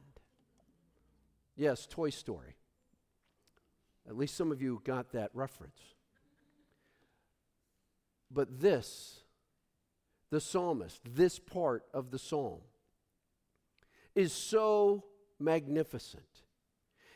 Yes, 1.60 1.86
Toy 1.86 2.08
Story. 2.08 2.56
At 4.08 4.16
least 4.16 4.34
some 4.34 4.50
of 4.50 4.62
you 4.62 4.80
got 4.82 5.12
that 5.12 5.28
reference. 5.34 5.78
But 8.30 8.62
this 8.62 9.20
the 10.30 10.40
psalmist, 10.40 11.02
this 11.04 11.38
part 11.38 11.84
of 11.92 12.10
the 12.10 12.18
psalm, 12.18 12.60
is 14.14 14.32
so 14.32 15.04
magnificent. 15.38 16.24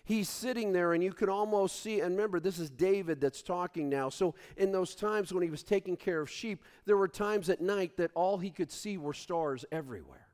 He's 0.05 0.29
sitting 0.29 0.75
there, 0.75 0.93
and 0.93 1.03
you 1.03 1.15
can 1.15 1.31
almost 1.31 1.81
see, 1.81 2.01
and 2.01 2.15
remember, 2.15 2.39
this 2.39 2.59
is 2.59 2.69
David 2.69 3.23
that's 3.23 3.41
talking 3.41 3.89
now. 3.89 4.11
So, 4.11 4.35
in 4.59 4.73
those 4.73 4.95
times 4.95 5.33
when 5.33 5.43
he 5.43 5.49
was 5.49 5.63
taking 5.63 5.97
care 5.97 6.21
of 6.21 6.29
sheep, 6.29 6.63
there 6.85 6.99
were 6.99 7.09
times 7.09 7.49
at 7.49 7.63
night 7.63 7.97
that 7.97 8.11
all 8.15 8.37
he 8.37 8.51
could 8.51 8.71
see 8.71 8.99
were 8.99 9.15
stars 9.15 9.65
everywhere. 9.73 10.29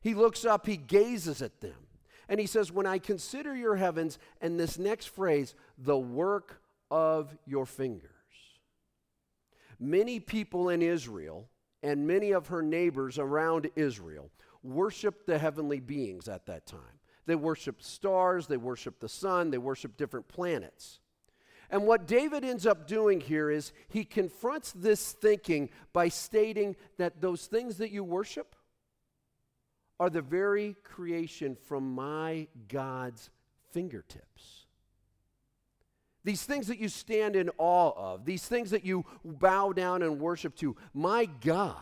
He 0.00 0.14
looks 0.14 0.46
up, 0.46 0.66
he 0.66 0.78
gazes 0.78 1.42
at 1.42 1.60
them, 1.60 1.74
and 2.32 2.40
he 2.40 2.46
says, 2.46 2.72
When 2.72 2.86
I 2.86 2.98
consider 2.98 3.54
your 3.54 3.76
heavens, 3.76 4.18
and 4.40 4.58
this 4.58 4.78
next 4.78 5.08
phrase, 5.10 5.54
the 5.76 5.98
work 5.98 6.62
of 6.90 7.36
your 7.44 7.66
fingers. 7.66 8.08
Many 9.78 10.18
people 10.18 10.70
in 10.70 10.80
Israel 10.80 11.50
and 11.82 12.06
many 12.06 12.30
of 12.30 12.46
her 12.46 12.62
neighbors 12.62 13.18
around 13.18 13.68
Israel 13.76 14.30
worshiped 14.62 15.26
the 15.26 15.36
heavenly 15.36 15.78
beings 15.78 16.26
at 16.26 16.46
that 16.46 16.64
time. 16.64 17.00
They 17.26 17.34
worshiped 17.34 17.84
stars, 17.84 18.46
they 18.46 18.56
worshiped 18.56 19.00
the 19.00 19.10
sun, 19.10 19.50
they 19.50 19.58
worshiped 19.58 19.98
different 19.98 20.26
planets. 20.26 21.00
And 21.68 21.86
what 21.86 22.06
David 22.06 22.46
ends 22.46 22.64
up 22.64 22.86
doing 22.86 23.20
here 23.20 23.50
is 23.50 23.74
he 23.88 24.04
confronts 24.04 24.72
this 24.72 25.12
thinking 25.12 25.68
by 25.92 26.08
stating 26.08 26.76
that 26.96 27.20
those 27.20 27.44
things 27.44 27.76
that 27.76 27.90
you 27.90 28.02
worship 28.02 28.56
are 30.02 30.10
the 30.10 30.20
very 30.20 30.74
creation 30.82 31.54
from 31.54 31.94
my 31.94 32.48
God's 32.66 33.30
fingertips. 33.70 34.66
These 36.24 36.42
things 36.42 36.66
that 36.66 36.80
you 36.80 36.88
stand 36.88 37.36
in 37.36 37.50
awe 37.56 37.92
of, 37.96 38.24
these 38.24 38.44
things 38.44 38.70
that 38.70 38.84
you 38.84 39.04
bow 39.24 39.70
down 39.70 40.02
and 40.02 40.18
worship 40.18 40.56
to, 40.56 40.74
my 40.92 41.26
God 41.26 41.76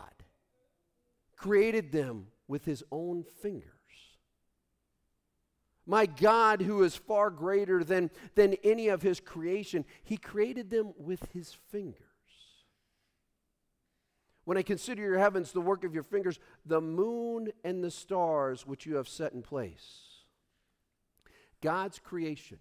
created 1.35 1.91
them 1.91 2.27
with 2.47 2.63
his 2.63 2.83
own 2.91 3.23
fingers. 3.41 3.65
My 5.87 6.05
God, 6.05 6.61
who 6.61 6.83
is 6.83 6.95
far 6.95 7.31
greater 7.31 7.83
than, 7.83 8.11
than 8.35 8.53
any 8.63 8.89
of 8.89 9.01
his 9.01 9.19
creation, 9.19 9.83
he 10.03 10.17
created 10.17 10.69
them 10.69 10.93
with 10.95 11.27
his 11.33 11.57
fingers. 11.71 12.10
When 14.43 14.57
I 14.57 14.63
consider 14.63 15.01
your 15.01 15.19
heavens, 15.19 15.51
the 15.51 15.61
work 15.61 15.83
of 15.83 15.93
your 15.93 16.03
fingers, 16.03 16.39
the 16.65 16.81
moon 16.81 17.51
and 17.63 17.83
the 17.83 17.91
stars 17.91 18.65
which 18.65 18.85
you 18.85 18.95
have 18.95 19.07
set 19.07 19.33
in 19.33 19.41
place. 19.41 20.07
God's 21.61 21.99
creation 21.99 22.57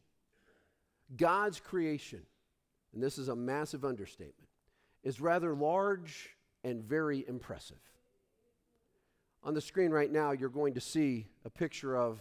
God's 1.17 1.59
creation, 1.61 2.21
and 2.93 3.03
this 3.03 3.19
is 3.19 3.29
a 3.29 3.37
massive 3.37 3.85
understatement, 3.85 4.49
is 5.03 5.21
rather 5.21 5.55
large 5.55 6.31
and 6.63 6.83
very 6.83 7.25
impressive. 7.27 7.81
On 9.43 9.55
the 9.55 9.61
screen 9.61 9.91
right 9.91 10.11
now, 10.11 10.33
you're 10.33 10.51
going 10.51 10.75
to 10.75 10.81
see 10.81 11.27
a 11.45 11.51
picture 11.51 11.97
of 11.97 12.21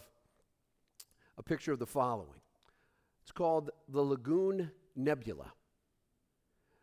a 1.36 1.42
picture 1.42 1.72
of 1.72 1.78
the 1.78 1.86
following. 1.86 2.40
It's 3.22 3.32
called 3.32 3.70
the 3.88 4.02
Lagoon 4.02 4.70
Nebula. 4.96 5.52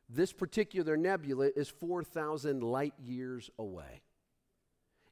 This 0.10 0.32
particular 0.32 0.96
nebula 0.96 1.50
is 1.56 1.70
4,000 1.70 2.64
light 2.64 2.94
years 3.04 3.50
away. 3.60 4.02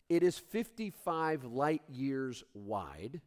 It 0.08 0.24
is 0.24 0.38
55 0.38 1.44
light 1.46 1.82
years 1.90 2.44
wide. 2.54 3.22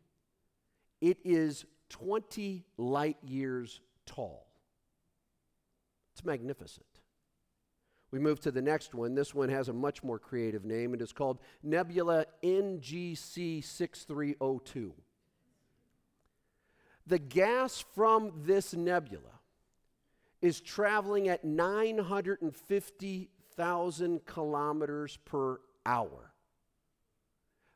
It 1.01 1.19
is 1.25 1.67
20 1.91 2.65
light 2.77 3.19
years 3.23 3.81
tall. 4.07 4.47
It's 6.13 6.25
magnificent. 6.25 6.87
We 8.11 8.19
move 8.19 8.41
to 8.41 8.51
the 8.51 8.63
next 8.63 8.95
one. 8.95 9.15
This 9.15 9.35
one 9.35 9.51
has 9.51 9.69
a 9.69 9.73
much 9.73 10.03
more 10.03 10.19
creative 10.19 10.65
name. 10.65 10.95
It 10.95 11.03
is 11.03 11.13
called 11.13 11.39
Nebula 11.63 12.25
NGC 12.43 13.63
6302. 13.63 14.95
The 17.07 17.19
gas 17.19 17.85
from 17.95 18.33
this 18.45 18.75
nebula 18.75 19.38
is 20.41 20.61
traveling 20.61 21.29
at 21.29 21.45
950,000 21.45 24.27
kilometers 24.27 25.19
per 25.25 25.59
hour, 25.85 26.33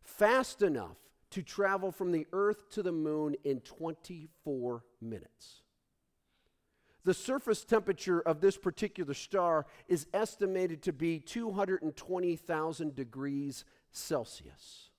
fast 0.02 0.62
enough 0.62 0.96
to 1.30 1.42
travel 1.42 1.90
from 1.90 2.12
the 2.12 2.26
Earth 2.32 2.70
to 2.70 2.82
the 2.82 2.92
moon 2.92 3.34
in 3.44 3.60
24 3.60 4.84
minutes. 5.00 5.62
The 7.04 7.14
surface 7.14 7.64
temperature 7.64 8.20
of 8.20 8.40
this 8.40 8.56
particular 8.56 9.14
star 9.14 9.66
is 9.88 10.06
estimated 10.14 10.82
to 10.82 10.92
be 10.92 11.18
220,000 11.18 12.94
degrees 12.94 13.64
Celsius. 13.90 14.90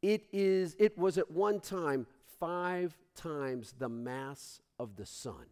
It, 0.00 0.26
is, 0.32 0.76
it 0.78 0.96
was 0.96 1.18
at 1.18 1.30
one 1.30 1.58
time 1.58 2.06
five 2.38 2.96
times 3.16 3.74
the 3.78 3.88
mass 3.88 4.60
of 4.78 4.94
the 4.94 5.06
sun. 5.06 5.46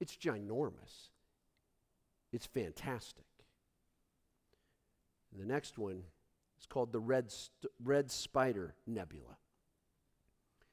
It's 0.00 0.16
ginormous. 0.16 1.10
It's 2.32 2.46
fantastic. 2.46 3.24
And 5.32 5.40
the 5.40 5.46
next 5.46 5.78
one 5.78 6.02
is 6.58 6.66
called 6.66 6.92
the 6.92 7.00
Red, 7.00 7.30
St- 7.30 7.72
Red 7.82 8.10
Spider 8.10 8.74
Nebula. 8.86 9.36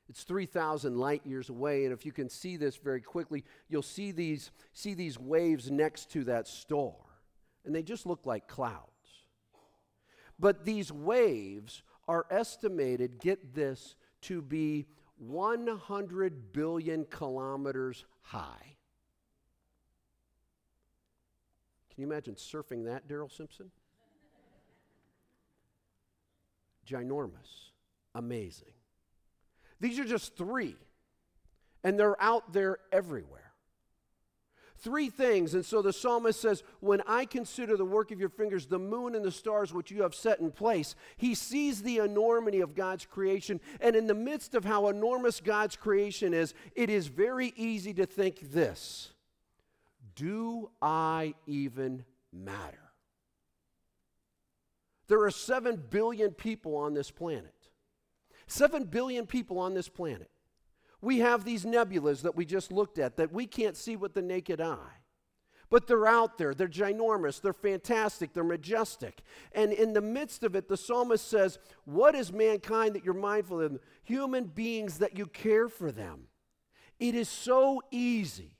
It's 0.07 0.23
3,000 0.23 0.97
light 0.97 1.25
years 1.25 1.49
away, 1.49 1.85
and 1.85 1.93
if 1.93 2.05
you 2.05 2.11
can 2.11 2.29
see 2.29 2.57
this 2.57 2.75
very 2.75 3.01
quickly, 3.01 3.43
you'll 3.69 3.81
see 3.81 4.11
these, 4.11 4.51
see 4.71 4.93
these 4.93 5.19
waves 5.19 5.71
next 5.71 6.11
to 6.11 6.23
that 6.25 6.47
star, 6.47 6.93
and 7.65 7.73
they 7.73 7.81
just 7.81 8.05
look 8.05 8.25
like 8.25 8.47
clouds. 8.47 8.91
But 10.37 10.63
these 10.65 10.91
waves 10.91 11.81
are 12.07 12.27
estimated, 12.29 13.19
get 13.19 13.55
this, 13.55 13.95
to 14.21 14.41
be 14.41 14.85
100 15.17 16.53
billion 16.53 17.05
kilometers 17.05 18.05
high. 18.21 18.74
Can 21.95 22.01
you 22.01 22.07
imagine 22.07 22.35
surfing 22.35 22.85
that, 22.85 23.07
Daryl 23.07 23.31
Simpson? 23.31 23.71
ginormous, 26.85 27.71
amazing. 28.13 28.73
These 29.79 29.99
are 29.99 30.05
just 30.05 30.37
three. 30.37 30.77
and 31.83 31.99
they're 31.99 32.19
out 32.19 32.51
there 32.51 32.79
everywhere. 32.91 33.51
Three 34.79 35.11
things. 35.11 35.53
And 35.53 35.63
so 35.63 35.83
the 35.83 35.93
psalmist 35.93 36.41
says, 36.41 36.63
When 36.79 37.03
I 37.07 37.25
consider 37.25 37.77
the 37.77 37.85
work 37.85 38.09
of 38.09 38.19
your 38.19 38.29
fingers, 38.29 38.65
the 38.65 38.79
moon 38.79 39.13
and 39.13 39.23
the 39.23 39.31
stars 39.31 39.71
which 39.71 39.91
you 39.91 40.01
have 40.01 40.15
set 40.15 40.39
in 40.39 40.49
place, 40.49 40.95
he 41.15 41.35
sees 41.35 41.83
the 41.83 41.99
enormity 41.99 42.61
of 42.61 42.73
God's 42.73 43.05
creation. 43.05 43.61
And 43.79 43.95
in 43.95 44.07
the 44.07 44.15
midst 44.15 44.55
of 44.55 44.65
how 44.65 44.87
enormous 44.87 45.39
God's 45.39 45.75
creation 45.75 46.33
is, 46.33 46.55
it 46.75 46.89
is 46.89 47.05
very 47.05 47.53
easy 47.55 47.93
to 47.93 48.07
think 48.07 48.51
this 48.51 49.11
Do 50.15 50.71
I 50.81 51.33
even 51.45 52.05
matter? 52.31 52.79
There 55.07 55.23
are 55.23 55.31
7 55.31 55.83
billion 55.89 56.31
people 56.31 56.75
on 56.75 56.93
this 56.93 57.11
planet. 57.11 57.53
7 58.47 58.85
billion 58.85 59.25
people 59.25 59.59
on 59.59 59.73
this 59.73 59.89
planet. 59.89 60.29
We 61.01 61.19
have 61.19 61.43
these 61.43 61.65
nebulas 61.65 62.21
that 62.21 62.35
we 62.35 62.45
just 62.45 62.71
looked 62.71 62.97
at 62.97 63.17
that 63.17 63.31
we 63.31 63.45
can't 63.45 63.77
see 63.77 63.95
with 63.95 64.13
the 64.13 64.21
naked 64.21 64.61
eye. 64.61 65.01
But 65.69 65.87
they're 65.87 66.07
out 66.07 66.37
there. 66.37 66.53
They're 66.53 66.67
ginormous. 66.67 67.41
They're 67.41 67.53
fantastic. 67.53 68.33
They're 68.33 68.43
majestic. 68.43 69.21
And 69.51 69.73
in 69.73 69.93
the 69.93 70.01
midst 70.01 70.43
of 70.43 70.55
it, 70.55 70.67
the 70.67 70.77
psalmist 70.77 71.27
says, 71.27 71.59
What 71.85 72.15
is 72.15 72.31
mankind 72.31 72.95
that 72.95 73.03
you're 73.03 73.13
mindful 73.13 73.61
of? 73.61 73.79
Human 74.03 74.45
beings 74.45 74.99
that 74.99 75.17
you 75.17 75.25
care 75.25 75.67
for 75.67 75.91
them. 75.91 76.27
It 76.99 77.15
is 77.15 77.29
so 77.29 77.81
easy 77.91 78.54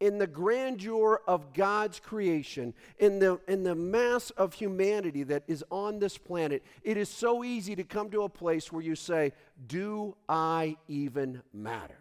in 0.00 0.18
the 0.18 0.26
grandeur 0.26 1.20
of 1.26 1.52
God's 1.52 1.98
creation, 1.98 2.72
in 2.98 3.18
the, 3.18 3.40
in 3.48 3.64
the 3.64 3.74
mass 3.74 4.30
of 4.30 4.54
humanity 4.54 5.24
that 5.24 5.42
is 5.48 5.64
on 5.70 5.98
this 5.98 6.16
planet, 6.16 6.62
it 6.82 6.96
is 6.96 7.08
so 7.08 7.42
easy 7.42 7.74
to 7.76 7.84
come 7.84 8.10
to 8.10 8.22
a 8.22 8.28
place 8.28 8.70
where 8.70 8.82
you 8.82 8.94
say, 8.94 9.32
Do 9.66 10.16
I 10.28 10.76
even 10.86 11.42
matter? 11.52 11.98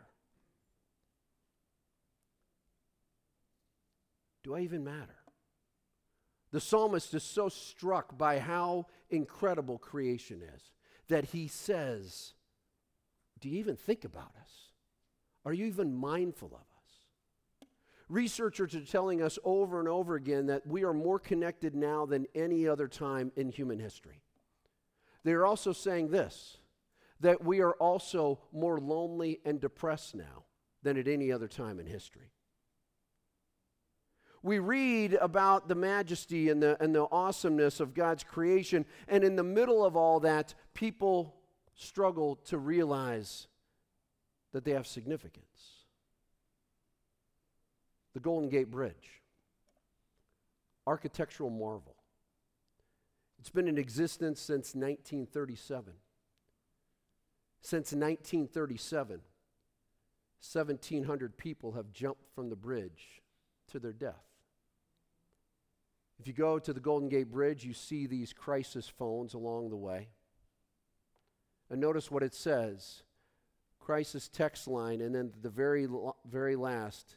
Do 4.44 4.56
I 4.56 4.62
even 4.62 4.84
matter? 4.84 5.16
The 6.52 6.62
psalmist 6.62 7.14
is 7.14 7.24
so 7.24 7.50
struck 7.50 8.18
by 8.18 8.40
how 8.40 8.86
incredible 9.10 9.78
creation 9.78 10.42
is 10.56 10.62
that 11.10 11.26
he 11.26 11.48
says, 11.48 12.34
Do 13.40 13.50
you 13.50 13.58
even 13.58 13.76
think 13.76 14.06
about 14.06 14.32
us? 14.40 14.52
Are 15.46 15.54
you 15.54 15.66
even 15.66 15.96
mindful 15.96 16.50
of 16.50 16.62
us? 16.62 16.77
Researchers 18.10 18.74
are 18.74 18.82
telling 18.82 19.22
us 19.22 19.38
over 19.44 19.80
and 19.80 19.88
over 19.90 20.16
again 20.16 20.46
that 20.48 20.66
we 20.66 20.84
are 20.84 20.94
more 20.94 21.20
connected 21.20 21.76
now 21.76 22.06
than 22.06 22.26
any 22.34 22.68
other 22.68 22.88
time 22.88 23.32
in 23.36 23.50
human 23.50 23.80
history. 23.80 24.22
They 25.24 25.34
are 25.34 25.46
also 25.46 25.74
saying 25.74 26.10
this 26.10 26.58
that 27.20 27.44
we 27.44 27.62
are 27.62 27.74
also 27.74 28.40
more 28.54 28.80
lonely 28.80 29.40
and 29.44 29.60
depressed 29.60 30.14
now 30.14 30.46
than 30.84 30.98
at 30.98 31.08
any 31.08 31.32
other 31.32 31.48
time 31.48 31.80
in 31.80 31.88
history. 31.88 32.32
We 34.44 34.60
read 34.60 35.16
about 35.16 35.68
the 35.68 35.74
majesty 35.74 36.50
and 36.50 36.62
the, 36.62 36.78
and 36.82 36.94
the 36.94 37.08
awesomeness 37.12 37.80
of 37.80 37.96
God's 37.96 38.24
creation, 38.24 38.86
and 39.08 39.24
in 39.24 39.36
the 39.36 39.44
middle 39.44 39.84
of 39.84 39.98
all 39.98 40.20
that, 40.20 40.54
people 40.76 41.36
struggle 41.74 42.36
to 42.46 42.60
realize 42.60 43.48
that 44.54 44.64
they 44.64 44.72
have 44.72 44.86
significance 44.86 45.77
the 48.18 48.22
Golden 48.22 48.50
Gate 48.50 48.72
Bridge, 48.72 49.22
architectural 50.88 51.52
marvel. 51.52 51.96
It's 53.38 53.52
been 53.52 53.68
in 53.68 53.78
existence 53.78 54.42
since 54.42 54.74
1937. 54.74 55.94
Since 57.62 57.92
1937, 57.94 59.20
1,700 60.52 61.38
people 61.38 61.74
have 61.74 61.92
jumped 61.92 62.24
from 62.34 62.50
the 62.50 62.56
bridge 62.56 63.22
to 63.72 63.78
their 63.78 63.94
death. 63.94 64.26
If 66.20 66.26
you 66.26 66.34
go 66.34 66.58
to 66.58 66.74
the 66.74 66.80
Golden 66.80 67.10
Gate 67.10 67.32
Bridge, 67.32 67.64
you 67.64 67.76
see 67.76 68.08
these 68.08 68.34
crisis 68.34 68.88
phones 68.88 69.36
along 69.36 69.70
the 69.70 69.76
way. 69.76 70.08
And 71.70 71.80
notice 71.80 72.10
what 72.10 72.24
it 72.24 72.34
says 72.34 73.04
crisis 73.80 74.28
text 74.28 74.68
line, 74.68 75.02
and 75.02 75.14
then 75.14 75.34
the 75.44 75.52
very, 75.52 75.88
very 76.26 76.56
last, 76.56 77.16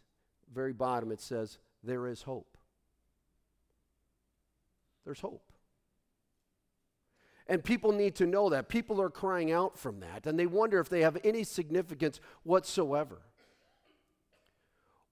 very 0.52 0.72
bottom, 0.72 1.12
it 1.12 1.20
says, 1.20 1.58
There 1.82 2.06
is 2.06 2.22
hope. 2.22 2.56
There's 5.04 5.20
hope. 5.20 5.52
And 7.46 7.64
people 7.64 7.92
need 7.92 8.14
to 8.16 8.26
know 8.26 8.50
that. 8.50 8.68
People 8.68 9.00
are 9.02 9.10
crying 9.10 9.50
out 9.50 9.76
from 9.76 10.00
that, 10.00 10.26
and 10.26 10.38
they 10.38 10.46
wonder 10.46 10.78
if 10.78 10.88
they 10.88 11.00
have 11.00 11.18
any 11.24 11.42
significance 11.42 12.20
whatsoever. 12.44 13.22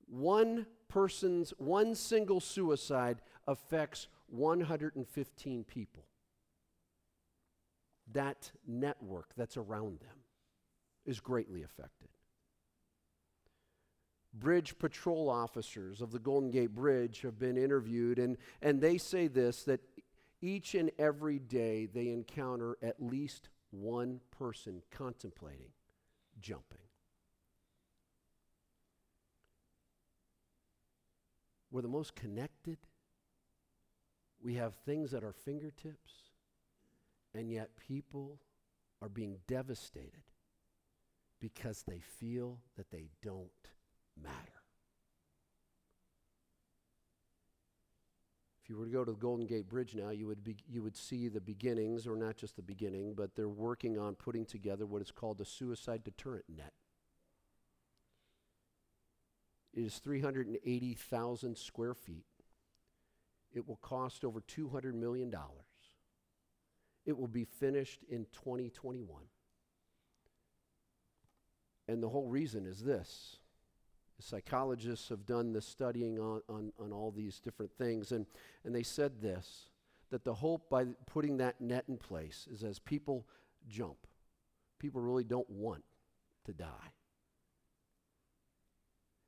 One 0.07 0.67
person's, 0.89 1.53
one 1.59 1.95
single 1.95 2.41
suicide 2.41 3.21
affects 3.47 4.09
115 4.29 5.65
people. 5.65 6.05
That 8.13 8.53
network 8.67 9.33
that's 9.37 9.57
around 9.57 10.01
them 10.01 10.19
is 11.05 11.21
greatly 11.21 11.63
affected 11.63 12.09
bridge 14.39 14.79
patrol 14.79 15.29
officers 15.29 16.01
of 16.01 16.11
the 16.11 16.19
Golden 16.19 16.51
Gate 16.51 16.75
Bridge 16.75 17.23
have 17.23 17.39
been 17.39 17.57
interviewed, 17.57 18.19
and, 18.19 18.37
and 18.63 18.81
they 18.81 18.99
say 18.99 19.27
this 19.27 19.65
that 19.65 19.81
each 20.41 20.75
and 20.75 20.91
every 20.99 21.39
day 21.39 21.87
they 21.87 22.09
encounter 22.09 22.77
at 22.83 23.03
least 23.03 23.49
one 23.71 24.21
person 24.31 24.83
contemplating 24.91 25.73
jumping. 26.41 26.79
We're 31.71 31.83
the 31.83 31.89
most 31.89 32.15
connected. 32.15 32.79
We 34.41 34.55
have 34.55 34.75
things 34.75 35.13
at 35.13 35.25
our 35.25 35.33
fingertips, 35.33 36.13
and 37.35 37.51
yet 37.51 37.77
people 37.77 38.39
are 39.03 39.09
being 39.09 39.39
devastated 39.47 40.23
because 41.41 41.85
they 41.87 42.01
feel 42.01 42.59
that 42.77 42.91
they 42.91 43.09
don't 43.23 43.51
matter. 44.23 44.35
If 48.63 48.71
you 48.71 48.77
were 48.77 48.85
to 48.85 48.93
go 48.93 49.05
to 49.05 49.13
the 49.13 49.17
Golden 49.17 49.47
Gate 49.47 49.69
Bridge 49.69 49.95
now, 49.95 50.11
you 50.11 50.27
would, 50.27 50.45
be, 50.45 50.57
you 50.69 50.83
would 50.83 50.97
see 50.97 51.29
the 51.29 51.41
beginnings, 51.41 52.07
or 52.07 52.17
not 52.17 52.37
just 52.37 52.57
the 52.57 52.63
beginning, 52.63 53.15
but 53.15 53.35
they're 53.35 53.49
working 53.49 53.99
on 53.99 54.15
putting 54.15 54.45
together 54.45 54.85
what 54.85 55.01
is 55.01 55.11
called 55.11 55.39
the 55.39 55.45
suicide 55.45 56.05
deterrent 56.05 56.45
net. 56.55 56.73
It 59.75 59.85
is 59.85 59.99
380,000 59.99 61.57
square 61.57 61.95
feet. 61.95 62.27
It 63.55 63.67
will 63.67 63.77
cost 63.77 64.25
over 64.25 64.41
$200 64.41 64.93
million. 64.95 65.33
It 67.07 67.17
will 67.17 67.29
be 67.29 67.45
finished 67.45 68.05
in 68.11 68.27
2021. 68.33 69.23
And 71.89 72.03
the 72.03 72.09
whole 72.09 72.27
reason 72.27 72.67
is 72.67 72.81
this 72.81 73.39
psychologists 74.21 75.09
have 75.09 75.27
done 75.27 75.53
the 75.53 75.61
studying 75.61 76.19
on, 76.19 76.43
on, 76.49 76.73
on 76.79 76.93
all 76.93 77.11
these 77.11 77.41
different 77.41 77.73
things, 77.79 78.13
and, 78.13 78.27
and 78.65 78.75
they 78.75 78.83
said 78.83 79.21
this 79.21 79.69
that 80.11 80.25
the 80.25 80.33
hope 80.33 80.71
by 80.71 80.87
putting 81.07 81.37
that 81.37 81.61
net 81.61 81.85
in 81.87 81.99
place 81.99 82.49
is 82.51 82.65
as 82.65 82.79
people 82.79 83.27
jump, 83.69 84.07
people 84.79 85.03
really 85.03 85.25
don't 85.25 85.49
want 85.51 85.85
to 86.47 86.53
die. 86.55 86.93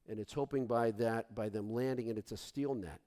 And 0.09 0.19
it's 0.19 0.33
hoping 0.33 0.67
by 0.67 0.93
that, 0.93 1.35
by 1.35 1.51
them 1.51 1.71
landing 1.71 2.09
and 2.09 2.19
it's 2.19 2.33
a 2.33 2.37
steel 2.37 2.75
net, 2.75 3.01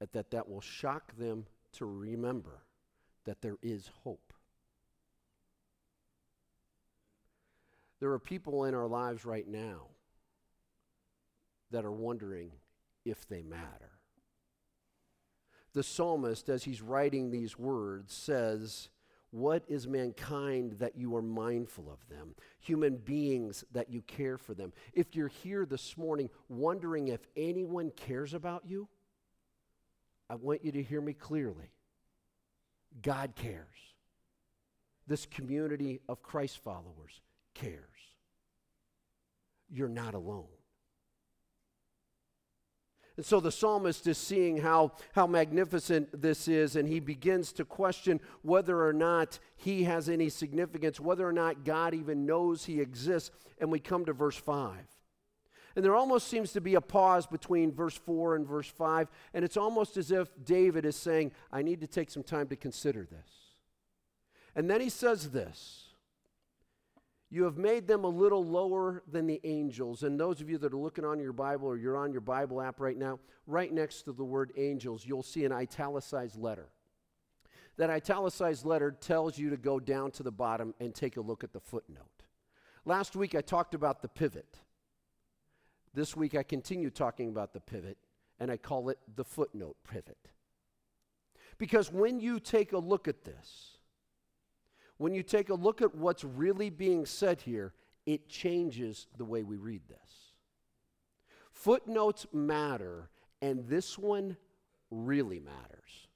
that, 0.00 0.12
that 0.12 0.30
that 0.30 0.48
will 0.48 0.62
shock 0.62 1.14
them 1.18 1.44
to 1.72 1.84
remember 1.84 2.62
that 3.26 3.42
there 3.42 3.58
is 3.62 3.90
hope. 4.02 4.32
There 8.00 8.12
are 8.12 8.18
people 8.18 8.64
in 8.64 8.74
our 8.74 8.86
lives 8.86 9.26
right 9.26 9.46
now 9.46 9.88
that 11.70 11.84
are 11.84 11.92
wondering 11.92 12.52
if 13.04 13.28
they 13.28 13.42
matter. 13.42 13.92
The 15.72 15.82
psalmist, 15.82 16.48
as 16.48 16.64
he's 16.64 16.80
writing 16.80 17.30
these 17.30 17.58
words, 17.58 18.14
says, 18.14 18.88
What 19.30 19.62
is 19.68 19.86
mankind 19.86 20.78
that 20.78 20.96
you 20.96 21.14
are 21.16 21.22
mindful 21.22 21.90
of 21.90 22.08
them? 22.08 22.34
Human 22.60 22.96
beings 22.96 23.64
that 23.72 23.90
you 23.90 24.00
care 24.02 24.38
for 24.38 24.54
them. 24.54 24.72
If 24.94 25.14
you're 25.14 25.28
here 25.28 25.66
this 25.66 25.96
morning 25.98 26.30
wondering 26.48 27.08
if 27.08 27.20
anyone 27.36 27.90
cares 27.94 28.32
about 28.32 28.62
you, 28.66 28.88
I 30.30 30.34
want 30.34 30.64
you 30.64 30.72
to 30.72 30.82
hear 30.82 31.00
me 31.00 31.12
clearly. 31.12 31.70
God 33.02 33.34
cares. 33.36 33.66
This 35.06 35.26
community 35.26 36.00
of 36.08 36.22
Christ 36.22 36.58
followers 36.64 37.20
cares. 37.54 37.82
You're 39.68 39.88
not 39.88 40.14
alone. 40.14 40.46
And 43.16 43.24
so 43.24 43.40
the 43.40 43.52
psalmist 43.52 44.06
is 44.06 44.18
seeing 44.18 44.58
how, 44.58 44.92
how 45.14 45.26
magnificent 45.26 46.20
this 46.20 46.48
is, 46.48 46.76
and 46.76 46.86
he 46.86 47.00
begins 47.00 47.50
to 47.52 47.64
question 47.64 48.20
whether 48.42 48.84
or 48.84 48.92
not 48.92 49.38
he 49.56 49.84
has 49.84 50.08
any 50.08 50.28
significance, 50.28 51.00
whether 51.00 51.26
or 51.26 51.32
not 51.32 51.64
God 51.64 51.94
even 51.94 52.26
knows 52.26 52.66
he 52.66 52.80
exists. 52.80 53.30
And 53.58 53.72
we 53.72 53.80
come 53.80 54.04
to 54.04 54.12
verse 54.12 54.36
5. 54.36 54.76
And 55.76 55.84
there 55.84 55.94
almost 55.94 56.28
seems 56.28 56.52
to 56.52 56.60
be 56.60 56.74
a 56.74 56.80
pause 56.80 57.26
between 57.26 57.72
verse 57.72 57.96
4 57.96 58.36
and 58.36 58.46
verse 58.46 58.68
5, 58.68 59.08
and 59.34 59.44
it's 59.44 59.58
almost 59.58 59.96
as 59.96 60.10
if 60.10 60.28
David 60.42 60.86
is 60.86 60.96
saying, 60.96 61.32
I 61.52 61.62
need 61.62 61.80
to 61.82 61.86
take 61.86 62.10
some 62.10 62.22
time 62.22 62.48
to 62.48 62.56
consider 62.56 63.06
this. 63.10 63.30
And 64.54 64.70
then 64.70 64.80
he 64.80 64.88
says 64.88 65.30
this 65.30 65.85
you 67.28 67.42
have 67.44 67.58
made 67.58 67.88
them 67.88 68.04
a 68.04 68.08
little 68.08 68.44
lower 68.44 69.02
than 69.10 69.26
the 69.26 69.40
angels. 69.44 70.04
And 70.04 70.18
those 70.18 70.40
of 70.40 70.48
you 70.48 70.58
that 70.58 70.72
are 70.72 70.78
looking 70.78 71.04
on 71.04 71.18
your 71.18 71.32
Bible 71.32 71.66
or 71.66 71.76
you're 71.76 71.96
on 71.96 72.12
your 72.12 72.20
Bible 72.20 72.60
app 72.62 72.80
right 72.80 72.96
now, 72.96 73.18
right 73.46 73.72
next 73.72 74.02
to 74.02 74.12
the 74.12 74.24
word 74.24 74.52
angels, 74.56 75.04
you'll 75.04 75.24
see 75.24 75.44
an 75.44 75.52
italicized 75.52 76.38
letter. 76.38 76.68
That 77.78 77.90
italicized 77.90 78.64
letter 78.64 78.92
tells 78.92 79.38
you 79.38 79.50
to 79.50 79.56
go 79.56 79.80
down 79.80 80.12
to 80.12 80.22
the 80.22 80.30
bottom 80.30 80.72
and 80.80 80.94
take 80.94 81.16
a 81.16 81.20
look 81.20 81.42
at 81.42 81.52
the 81.52 81.60
footnote. 81.60 82.06
Last 82.84 83.16
week 83.16 83.34
I 83.34 83.40
talked 83.40 83.74
about 83.74 84.02
the 84.02 84.08
pivot. 84.08 84.60
This 85.92 86.16
week 86.16 86.34
I 86.36 86.42
continue 86.42 86.90
talking 86.90 87.28
about 87.28 87.52
the 87.52 87.60
pivot, 87.60 87.98
and 88.38 88.50
I 88.50 88.56
call 88.56 88.90
it 88.90 88.98
the 89.16 89.24
footnote 89.24 89.76
pivot. 89.90 90.30
Because 91.58 91.90
when 91.90 92.20
you 92.20 92.38
take 92.38 92.72
a 92.72 92.78
look 92.78 93.08
at 93.08 93.24
this, 93.24 93.75
when 94.98 95.14
you 95.14 95.22
take 95.22 95.50
a 95.50 95.54
look 95.54 95.82
at 95.82 95.94
what's 95.94 96.24
really 96.24 96.70
being 96.70 97.06
said 97.06 97.40
here, 97.40 97.74
it 98.06 98.28
changes 98.28 99.08
the 99.18 99.24
way 99.24 99.42
we 99.42 99.56
read 99.56 99.82
this. 99.88 100.32
Footnotes 101.50 102.26
matter, 102.32 103.10
and 103.42 103.66
this 103.68 103.98
one 103.98 104.36
really 104.90 105.40
matters. 105.40 106.08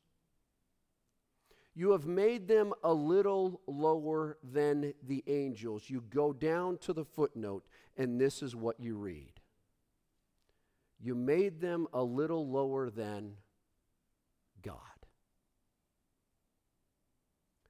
You 1.75 1.93
have 1.93 2.07
made 2.07 2.47
them 2.47 2.73
a 2.85 2.93
little 2.93 3.61
lower 3.67 4.37
than 4.43 4.93
the 5.07 5.25
angels. 5.27 5.89
You 5.89 6.03
go 6.11 6.33
down 6.33 6.79
to 6.79 6.93
the 6.93 7.05
footnote, 7.05 7.65
and 7.97 8.21
this 8.21 8.43
is 8.43 8.55
what 8.55 8.79
you 8.81 8.97
read. 8.97 9.33
You 11.01 11.15
made 11.15 11.61
them 11.61 11.87
a 11.93 12.03
little 12.03 12.47
lower 12.47 12.91
than 12.91 13.37
God. 14.63 14.77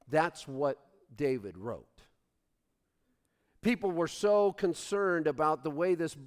That's 0.09 0.47
what 0.47 0.77
David 1.15 1.57
wrote. 1.57 1.87
People 3.61 3.91
were 3.91 4.07
so 4.07 4.51
concerned 4.53 5.27
about 5.27 5.63
the 5.63 5.69
way 5.69 5.93
this 5.93 6.17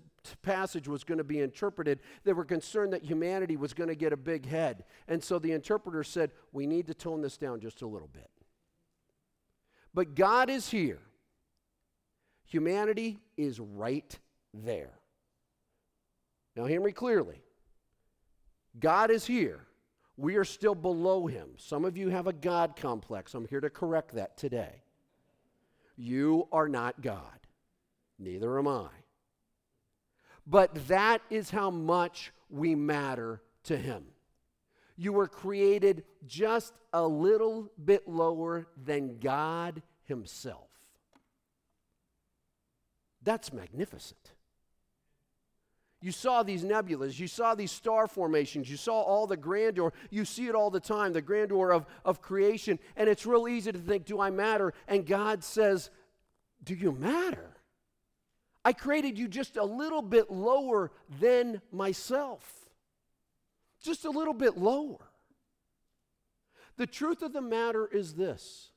passage 0.42 0.86
was 0.86 1.04
going 1.04 1.18
to 1.18 1.24
be 1.24 1.40
interpreted, 1.40 1.98
they 2.24 2.32
were 2.32 2.44
concerned 2.44 2.92
that 2.92 3.02
humanity 3.02 3.56
was 3.56 3.74
going 3.74 3.88
to 3.88 3.96
get 3.96 4.12
a 4.12 4.16
big 4.16 4.46
head. 4.46 4.84
And 5.08 5.22
so 5.22 5.38
the 5.38 5.52
interpreter 5.52 6.04
said, 6.04 6.30
We 6.52 6.66
need 6.66 6.86
to 6.86 6.94
tone 6.94 7.20
this 7.20 7.36
down 7.36 7.60
just 7.60 7.82
a 7.82 7.86
little 7.86 8.08
bit. 8.08 8.30
But 9.92 10.14
God 10.14 10.48
is 10.48 10.70
here, 10.70 11.00
humanity 12.44 13.18
is 13.36 13.60
right 13.60 14.18
there. 14.52 14.92
Now, 16.56 16.66
hear 16.66 16.80
me 16.80 16.92
clearly. 16.92 17.42
God 18.78 19.10
is 19.10 19.26
here. 19.26 19.66
We 20.16 20.36
are 20.36 20.44
still 20.44 20.74
below 20.74 21.26
him. 21.26 21.50
Some 21.56 21.84
of 21.84 21.96
you 21.96 22.08
have 22.08 22.26
a 22.26 22.32
God 22.32 22.76
complex. 22.76 23.34
I'm 23.34 23.46
here 23.46 23.60
to 23.60 23.70
correct 23.70 24.14
that 24.14 24.36
today. 24.36 24.82
You 25.96 26.48
are 26.52 26.68
not 26.68 27.00
God. 27.00 27.38
Neither 28.18 28.58
am 28.58 28.68
I. 28.68 28.88
But 30.46 30.88
that 30.88 31.22
is 31.30 31.50
how 31.50 31.70
much 31.70 32.32
we 32.48 32.74
matter 32.74 33.42
to 33.64 33.76
him. 33.76 34.04
You 34.96 35.12
were 35.12 35.26
created 35.26 36.04
just 36.26 36.74
a 36.92 37.04
little 37.04 37.70
bit 37.82 38.06
lower 38.06 38.68
than 38.76 39.18
God 39.18 39.82
himself. 40.04 40.68
That's 43.22 43.52
magnificent. 43.52 44.33
You 46.04 46.12
saw 46.12 46.42
these 46.42 46.62
nebulas, 46.62 47.18
you 47.18 47.26
saw 47.26 47.54
these 47.54 47.72
star 47.72 48.06
formations, 48.06 48.70
you 48.70 48.76
saw 48.76 49.00
all 49.00 49.26
the 49.26 49.38
grandeur. 49.38 49.90
You 50.10 50.26
see 50.26 50.48
it 50.48 50.54
all 50.54 50.68
the 50.68 50.78
time, 50.78 51.14
the 51.14 51.22
grandeur 51.22 51.72
of, 51.72 51.86
of 52.04 52.20
creation. 52.20 52.78
And 52.94 53.08
it's 53.08 53.24
real 53.24 53.48
easy 53.48 53.72
to 53.72 53.78
think, 53.78 54.04
do 54.04 54.20
I 54.20 54.28
matter? 54.28 54.74
And 54.86 55.06
God 55.06 55.42
says, 55.42 55.88
do 56.62 56.74
you 56.74 56.92
matter? 56.92 57.56
I 58.66 58.74
created 58.74 59.18
you 59.18 59.28
just 59.28 59.56
a 59.56 59.64
little 59.64 60.02
bit 60.02 60.30
lower 60.30 60.92
than 61.20 61.62
myself, 61.72 62.68
just 63.80 64.04
a 64.04 64.10
little 64.10 64.34
bit 64.34 64.58
lower. 64.58 65.08
The 66.76 66.86
truth 66.86 67.22
of 67.22 67.32
the 67.32 67.40
matter 67.40 67.86
is 67.86 68.12
this 68.12 68.72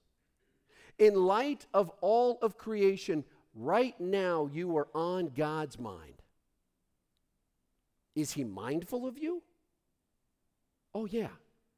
in 0.97 1.13
light 1.13 1.65
of 1.73 1.91
all 1.99 2.39
of 2.41 2.57
creation, 2.57 3.25
right 3.53 3.99
now 3.99 4.49
you 4.49 4.77
are 4.77 4.87
on 4.93 5.33
God's 5.35 5.77
mind. 5.77 6.16
Is 8.17 8.31
he 8.31 8.43
mindful 8.43 9.05
of 9.05 9.19
you? 9.19 9.43
Oh, 10.95 11.05
yeah. 11.05 11.29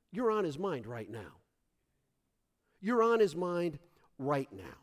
You're 0.10 0.32
on 0.32 0.46
his 0.46 0.58
mind 0.58 0.88
right 0.88 1.12
now. 1.12 1.36
You're 2.80 3.04
on 3.04 3.20
his 3.20 3.36
mind 3.36 3.78
right 4.18 4.48
now. 4.54 4.78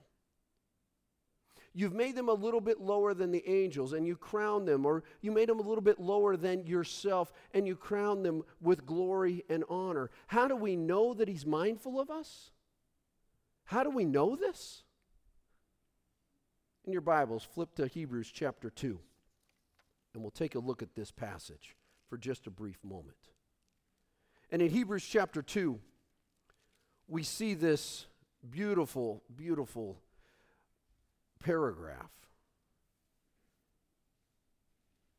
You've 1.73 1.95
made 1.95 2.14
them 2.14 2.29
a 2.29 2.35
little 2.35 2.61
bit 2.61 2.79
lower 2.79 3.14
than 3.14 3.31
the 3.31 3.42
angels 3.49 3.95
and 3.95 4.07
you 4.07 4.16
crown 4.16 4.66
them, 4.66 4.85
or 4.85 5.03
you 5.23 5.33
made 5.33 5.49
them 5.49 5.59
a 5.59 5.62
little 5.62 5.81
bit 5.81 5.99
lower 5.99 6.37
than 6.37 6.66
yourself 6.66 7.33
and 7.55 7.66
you 7.66 7.75
crown 7.75 8.23
them 8.23 8.42
with 8.61 8.85
glory 8.85 9.42
and 9.49 9.64
honor. 9.71 10.11
How 10.27 10.49
do 10.49 10.57
we 10.57 10.77
know 10.77 11.14
that 11.14 11.27
he's 11.27 11.47
mindful 11.47 11.99
of 11.99 12.11
us? 12.11 12.51
How 13.64 13.83
do 13.83 13.88
we 13.88 14.05
know 14.05 14.37
this? 14.37 14.83
In 16.85 16.92
your 16.92 17.01
Bibles, 17.01 17.45
flip 17.45 17.75
to 17.77 17.87
Hebrews 17.87 18.31
chapter 18.31 18.69
2. 18.69 19.01
And 20.16 20.24
we'll 20.24 20.31
take 20.31 20.55
a 20.55 20.59
look 20.59 20.81
at 20.81 20.94
this 20.94 21.11
passage 21.11 21.76
for 22.09 22.16
just 22.16 22.46
a 22.46 22.50
brief 22.50 22.83
moment. 22.83 23.18
And 24.50 24.62
in 24.62 24.70
Hebrews 24.70 25.05
chapter 25.07 25.42
2, 25.42 25.79
we 27.07 27.22
see 27.22 27.52
this 27.52 28.07
beautiful, 28.50 29.22
beautiful 29.37 30.00
paragraph. 31.44 32.11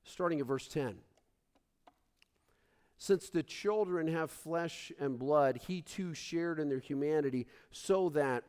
Starting 0.03 0.39
at 0.39 0.47
verse 0.47 0.67
10. 0.67 0.95
Since 2.97 3.29
the 3.29 3.43
children 3.43 4.07
have 4.07 4.31
flesh 4.31 4.91
and 4.99 5.19
blood, 5.19 5.59
he 5.67 5.83
too 5.83 6.15
shared 6.15 6.59
in 6.59 6.69
their 6.69 6.79
humanity, 6.79 7.45
so 7.69 8.09
that 8.09 8.45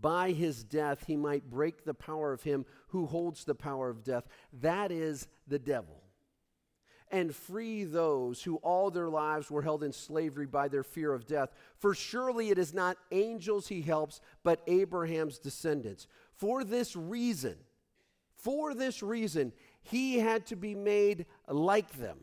by 0.00 0.32
his 0.32 0.62
death 0.64 1.04
he 1.06 1.16
might 1.16 1.50
break 1.50 1.84
the 1.84 1.94
power 1.94 2.32
of 2.32 2.42
him 2.42 2.64
who 2.88 3.06
holds 3.06 3.44
the 3.44 3.54
power 3.54 3.88
of 3.88 4.04
death. 4.04 4.24
That 4.60 4.92
is 4.92 5.28
the 5.46 5.58
devil. 5.58 6.02
And 7.12 7.34
free 7.34 7.82
those 7.84 8.42
who 8.42 8.56
all 8.56 8.90
their 8.90 9.08
lives 9.08 9.50
were 9.50 9.62
held 9.62 9.82
in 9.82 9.92
slavery 9.92 10.46
by 10.46 10.68
their 10.68 10.84
fear 10.84 11.12
of 11.12 11.26
death. 11.26 11.50
For 11.78 11.92
surely 11.92 12.50
it 12.50 12.58
is 12.58 12.72
not 12.72 12.98
angels 13.10 13.66
he 13.66 13.82
helps, 13.82 14.20
but 14.44 14.62
Abraham's 14.68 15.38
descendants. 15.38 16.06
For 16.36 16.62
this 16.62 16.94
reason, 16.94 17.56
for 18.36 18.74
this 18.74 19.02
reason, 19.02 19.52
he 19.82 20.20
had 20.20 20.46
to 20.46 20.56
be 20.56 20.74
made 20.74 21.26
like 21.48 21.92
them 21.94 22.18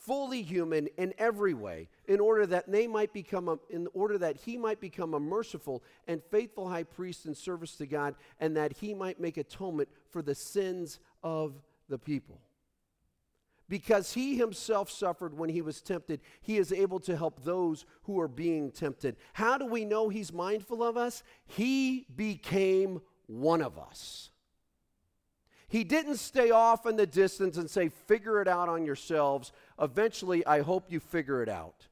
fully 0.00 0.42
human 0.42 0.88
in 0.96 1.14
every 1.18 1.54
way, 1.54 1.88
in 2.10 2.18
order 2.18 2.44
that 2.44 2.68
they 2.68 2.88
might 2.88 3.12
become 3.12 3.48
a, 3.48 3.56
in 3.70 3.86
order 3.94 4.18
that 4.18 4.36
he 4.36 4.56
might 4.56 4.80
become 4.80 5.14
a 5.14 5.20
merciful 5.20 5.80
and 6.08 6.20
faithful 6.24 6.68
high 6.68 6.82
priest 6.82 7.24
in 7.24 7.36
service 7.36 7.76
to 7.76 7.86
God, 7.86 8.16
and 8.40 8.56
that 8.56 8.72
he 8.78 8.92
might 8.92 9.20
make 9.20 9.36
atonement 9.36 9.88
for 10.10 10.20
the 10.20 10.34
sins 10.34 10.98
of 11.22 11.54
the 11.88 11.98
people. 11.98 12.40
Because 13.68 14.12
he 14.12 14.36
himself 14.36 14.90
suffered 14.90 15.38
when 15.38 15.50
he 15.50 15.62
was 15.62 15.80
tempted, 15.80 16.20
he 16.42 16.58
is 16.58 16.72
able 16.72 16.98
to 16.98 17.16
help 17.16 17.44
those 17.44 17.86
who 18.02 18.18
are 18.18 18.26
being 18.26 18.72
tempted. 18.72 19.14
How 19.32 19.56
do 19.56 19.66
we 19.66 19.84
know 19.84 20.08
he's 20.08 20.32
mindful 20.32 20.82
of 20.82 20.96
us? 20.96 21.22
He 21.46 22.06
became 22.16 23.02
one 23.28 23.62
of 23.62 23.78
us. 23.78 24.30
He 25.68 25.84
didn't 25.84 26.16
stay 26.16 26.50
off 26.50 26.86
in 26.86 26.96
the 26.96 27.06
distance 27.06 27.56
and 27.56 27.70
say, 27.70 27.88
figure 27.88 28.42
it 28.42 28.48
out 28.48 28.68
on 28.68 28.84
yourselves. 28.84 29.52
Eventually, 29.80 30.44
I 30.44 30.62
hope 30.62 30.90
you 30.90 30.98
figure 30.98 31.40
it 31.44 31.48
out. 31.48 31.86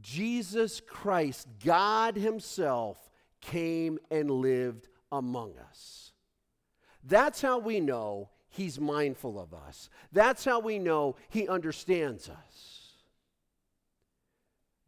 Jesus 0.00 0.80
Christ, 0.80 1.48
God 1.64 2.16
Himself, 2.16 3.10
came 3.40 3.98
and 4.10 4.30
lived 4.30 4.88
among 5.10 5.54
us. 5.58 6.12
That's 7.04 7.40
how 7.40 7.58
we 7.58 7.80
know 7.80 8.28
He's 8.48 8.80
mindful 8.80 9.38
of 9.38 9.54
us. 9.54 9.88
That's 10.12 10.44
how 10.44 10.60
we 10.60 10.78
know 10.78 11.16
He 11.28 11.48
understands 11.48 12.28
us. 12.28 12.80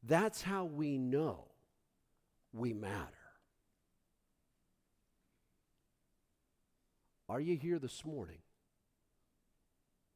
That's 0.04 0.42
how 0.42 0.64
we 0.64 0.98
know 0.98 1.44
we 2.52 2.72
matter. 2.72 3.08
Are 7.28 7.40
you 7.40 7.56
here 7.56 7.78
this 7.78 8.04
morning 8.04 8.40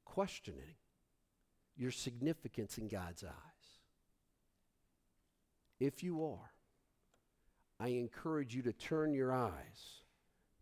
questioning 0.05 0.75
your 1.77 1.91
significance 1.91 2.79
in 2.79 2.89
God's 2.89 3.25
eyes? 3.25 3.56
If 5.79 6.03
you 6.03 6.25
are, 6.25 6.53
I 7.79 7.89
encourage 7.89 8.55
you 8.55 8.63
to 8.63 8.73
turn 8.73 9.13
your 9.13 9.33
eyes 9.33 10.03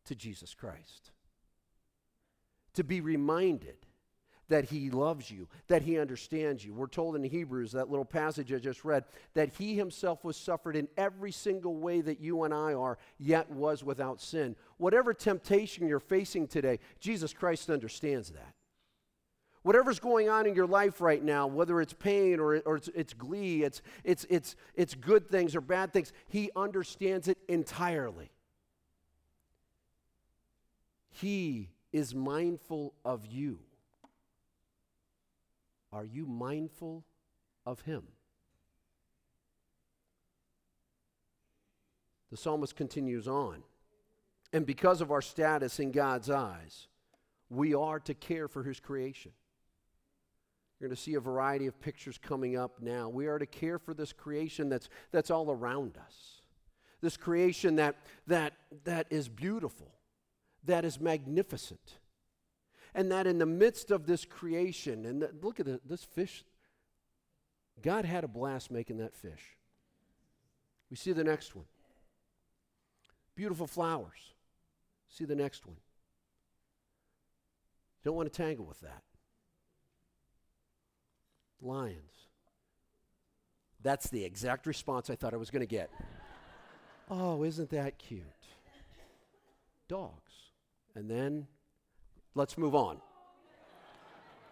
to 0.06 0.14
Jesus 0.14 0.54
Christ. 0.54 1.12
To 2.74 2.84
be 2.84 3.00
reminded 3.00 3.76
that 4.48 4.66
he 4.66 4.90
loves 4.90 5.30
you, 5.30 5.48
that 5.68 5.82
he 5.82 5.98
understands 5.98 6.64
you. 6.64 6.74
We're 6.74 6.86
told 6.86 7.16
in 7.16 7.24
Hebrews, 7.24 7.72
that 7.72 7.88
little 7.88 8.04
passage 8.04 8.52
I 8.52 8.58
just 8.58 8.84
read, 8.84 9.04
that 9.32 9.54
he 9.56 9.74
himself 9.74 10.24
was 10.24 10.36
suffered 10.36 10.76
in 10.76 10.88
every 10.96 11.32
single 11.32 11.76
way 11.76 12.00
that 12.02 12.20
you 12.20 12.42
and 12.42 12.52
I 12.52 12.74
are, 12.74 12.98
yet 13.18 13.48
was 13.50 13.82
without 13.82 14.20
sin. 14.20 14.54
Whatever 14.76 15.14
temptation 15.14 15.88
you're 15.88 16.00
facing 16.00 16.46
today, 16.46 16.78
Jesus 17.00 17.32
Christ 17.32 17.70
understands 17.70 18.30
that. 18.30 18.54
Whatever's 19.64 19.98
going 19.98 20.28
on 20.28 20.46
in 20.46 20.54
your 20.54 20.66
life 20.66 21.00
right 21.00 21.24
now, 21.24 21.46
whether 21.46 21.80
it's 21.80 21.94
pain 21.94 22.38
or, 22.38 22.58
or 22.66 22.76
it's, 22.76 22.90
it's 22.94 23.14
glee, 23.14 23.62
it's, 23.62 23.80
it's, 24.04 24.26
it's, 24.28 24.56
it's 24.74 24.94
good 24.94 25.26
things 25.26 25.56
or 25.56 25.62
bad 25.62 25.90
things, 25.90 26.12
he 26.28 26.50
understands 26.54 27.28
it 27.28 27.38
entirely. 27.48 28.30
He 31.08 31.70
is 31.94 32.14
mindful 32.14 32.92
of 33.06 33.24
you. 33.24 33.58
Are 35.94 36.04
you 36.04 36.26
mindful 36.26 37.02
of 37.64 37.80
him? 37.80 38.02
The 42.30 42.36
psalmist 42.36 42.76
continues 42.76 43.26
on. 43.26 43.62
And 44.52 44.66
because 44.66 45.00
of 45.00 45.10
our 45.10 45.22
status 45.22 45.80
in 45.80 45.90
God's 45.90 46.28
eyes, 46.28 46.88
we 47.48 47.72
are 47.72 48.00
to 48.00 48.12
care 48.12 48.46
for 48.46 48.62
his 48.62 48.78
creation. 48.78 49.32
You're 50.84 50.90
going 50.90 50.96
to 50.96 51.02
see 51.02 51.14
a 51.14 51.20
variety 51.20 51.66
of 51.66 51.80
pictures 51.80 52.18
coming 52.20 52.58
up 52.58 52.82
now. 52.82 53.08
We 53.08 53.26
are 53.26 53.38
to 53.38 53.46
care 53.46 53.78
for 53.78 53.94
this 53.94 54.12
creation 54.12 54.68
that's, 54.68 54.90
that's 55.12 55.30
all 55.30 55.50
around 55.50 55.96
us. 55.96 56.42
This 57.00 57.16
creation 57.16 57.76
that, 57.76 57.96
that, 58.26 58.52
that 58.84 59.06
is 59.08 59.26
beautiful, 59.26 59.94
that 60.64 60.84
is 60.84 61.00
magnificent 61.00 61.94
and 62.94 63.10
that 63.12 63.26
in 63.26 63.38
the 63.38 63.46
midst 63.46 63.90
of 63.90 64.04
this 64.04 64.26
creation, 64.26 65.06
and 65.06 65.22
the, 65.22 65.30
look 65.40 65.58
at 65.58 65.64
the, 65.64 65.80
this 65.86 66.04
fish, 66.04 66.44
God 67.80 68.04
had 68.04 68.22
a 68.22 68.28
blast 68.28 68.70
making 68.70 68.98
that 68.98 69.14
fish. 69.14 69.56
We 70.90 70.98
see 70.98 71.12
the 71.12 71.24
next 71.24 71.56
one. 71.56 71.64
Beautiful 73.34 73.66
flowers. 73.66 74.34
See 75.08 75.24
the 75.24 75.34
next 75.34 75.64
one. 75.64 75.78
Don't 78.04 78.16
want 78.16 78.30
to 78.30 78.36
tangle 78.36 78.66
with 78.66 78.80
that. 78.80 79.02
Lions. 81.60 81.98
That's 83.82 84.08
the 84.08 84.24
exact 84.24 84.66
response 84.66 85.10
I 85.10 85.16
thought 85.16 85.34
I 85.34 85.36
was 85.36 85.50
going 85.50 85.60
to 85.60 85.66
get. 85.66 85.90
oh, 87.10 87.44
isn't 87.44 87.70
that 87.70 87.98
cute? 87.98 88.22
Dogs. 89.88 90.32
And 90.94 91.10
then 91.10 91.46
Let's 92.34 92.58
move 92.58 92.74
on. 92.74 92.98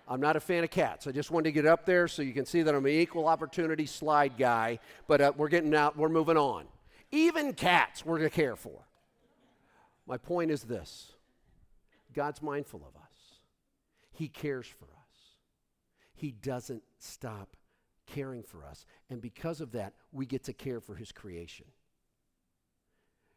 I'm 0.09 0.21
not 0.21 0.37
a 0.37 0.41
fan 0.41 0.63
of 0.63 0.71
cats. 0.71 1.07
I 1.07 1.13
just 1.13 1.31
wanted 1.31 1.45
to 1.45 1.53
get 1.53 1.67
up 1.67 1.85
there 1.85 2.07
so 2.07 2.23
you 2.23 2.33
can 2.33 2.45
see 2.45 2.63
that 2.63 2.75
I'm 2.75 2.85
an 2.85 2.93
equal 2.93 3.27
opportunity 3.27 3.87
slide 3.87 4.37
guy, 4.37 4.79
but 5.09 5.21
uh, 5.21 5.33
we're 5.37 5.49
getting 5.49 5.75
out, 5.75 5.97
we're 5.97 6.09
moving 6.09 6.37
on. 6.37 6.67
Even 7.11 7.53
cats 7.55 8.05
we're 8.05 8.19
to 8.19 8.31
care 8.31 8.57
for. 8.57 8.87
My 10.07 10.17
point 10.17 10.51
is 10.51 10.63
this 10.63 11.13
God's 12.15 12.43
mindful 12.43 12.81
of 12.81 13.01
us, 13.01 13.41
He 14.13 14.29
cares 14.29 14.67
for 14.67 14.85
us, 14.85 15.37
He 16.15 16.31
doesn't 16.31 16.83
stop 17.03 17.57
caring 18.07 18.43
for 18.43 18.65
us. 18.65 18.87
And 19.11 19.21
because 19.21 19.61
of 19.61 19.73
that, 19.73 19.95
we 20.11 20.27
get 20.27 20.45
to 20.45 20.53
care 20.53 20.81
for 20.81 20.95
His 20.95 21.13
creation. 21.13 21.67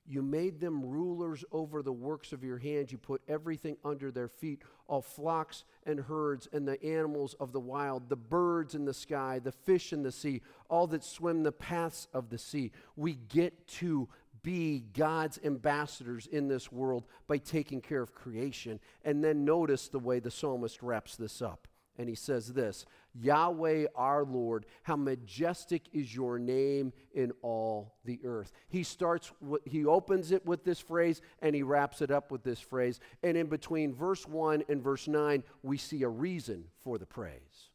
You 0.08 0.22
made 0.22 0.60
them 0.60 0.86
rulers 0.86 1.44
over 1.52 1.82
the 1.82 1.92
works 1.92 2.32
of 2.32 2.44
your 2.44 2.60
hands. 2.60 2.92
You 2.92 3.00
put 3.00 3.24
everything 3.28 3.78
under 3.84 4.12
their 4.12 4.28
feet 4.28 4.62
all 4.88 5.02
flocks 5.02 5.64
and 5.86 6.00
herds 6.00 6.48
and 6.54 6.68
the 6.68 6.82
animals 6.84 7.34
of 7.40 7.52
the 7.52 7.60
wild, 7.60 8.08
the 8.08 8.16
birds 8.16 8.76
in 8.76 8.86
the 8.86 8.94
sky, 8.94 9.40
the 9.40 9.52
fish 9.52 9.94
in 9.94 10.04
the 10.04 10.12
sea, 10.12 10.42
all 10.70 10.86
that 10.88 11.04
swim 11.04 11.42
the 11.42 11.52
paths 11.52 12.08
of 12.14 12.30
the 12.30 12.38
sea. 12.38 12.72
We 12.96 13.16
get 13.16 13.68
to 13.80 14.08
be 14.44 14.84
God's 14.94 15.40
ambassadors 15.44 16.28
in 16.28 16.48
this 16.48 16.72
world 16.72 17.06
by 17.28 17.40
taking 17.40 17.82
care 17.82 18.04
of 18.04 18.14
creation. 18.14 18.80
And 19.04 19.24
then 19.24 19.44
notice 19.44 19.88
the 19.88 19.98
way 19.98 20.20
the 20.20 20.30
psalmist 20.30 20.84
wraps 20.84 21.16
this 21.16 21.42
up. 21.42 21.68
And 21.98 22.08
he 22.08 22.16
says 22.16 22.54
this 22.54 22.86
Yahweh 23.20 23.86
our 23.96 24.26
Lord, 24.26 24.66
how 24.84 24.96
majestic 24.96 25.84
is 25.94 26.14
your 26.14 26.38
name 26.38 26.94
in 27.14 27.32
all 27.42 27.96
the 28.04 28.20
earth. 28.24 28.52
He 28.68 28.84
starts, 28.84 29.32
he 29.66 29.86
opens 29.86 30.32
it 30.32 30.46
with 30.46 30.64
this 30.64 30.80
phrase 30.80 31.22
and 31.42 31.56
he 31.56 31.64
wraps 31.64 32.02
it 32.02 32.12
up 32.12 32.32
with 32.32 32.44
this 32.44 32.60
phrase. 32.60 33.00
And 33.24 33.38
in 33.38 33.48
between 33.48 33.94
verse 33.94 34.28
1 34.28 34.64
and 34.70 34.82
verse 34.82 35.08
9, 35.08 35.44
we 35.64 35.78
see 35.78 36.04
a 36.04 36.10
reason 36.10 36.66
for 36.84 36.98
the 36.98 37.06
praise. 37.06 37.70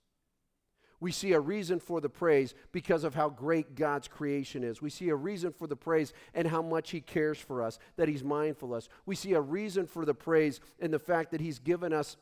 We 1.00 1.12
see 1.12 1.32
a 1.32 1.40
reason 1.40 1.80
for 1.80 2.02
the 2.02 2.10
praise 2.10 2.54
because 2.72 3.04
of 3.04 3.14
how 3.14 3.30
great 3.30 3.74
God's 3.74 4.06
creation 4.06 4.62
is. 4.62 4.82
We 4.82 4.90
see 4.90 5.08
a 5.08 5.16
reason 5.16 5.50
for 5.50 5.66
the 5.66 5.76
praise 5.76 6.12
and 6.34 6.46
how 6.46 6.60
much 6.60 6.90
He 6.90 7.00
cares 7.00 7.38
for 7.38 7.62
us, 7.62 7.78
that 7.96 8.08
He's 8.08 8.22
mindful 8.22 8.74
of 8.74 8.78
us. 8.78 8.88
We 9.06 9.16
see 9.16 9.32
a 9.32 9.40
reason 9.40 9.86
for 9.86 10.04
the 10.04 10.14
praise 10.14 10.60
in 10.78 10.90
the 10.90 10.98
fact 10.98 11.30
that 11.30 11.40
He's 11.40 11.58
given 11.58 11.94
us 11.94 12.18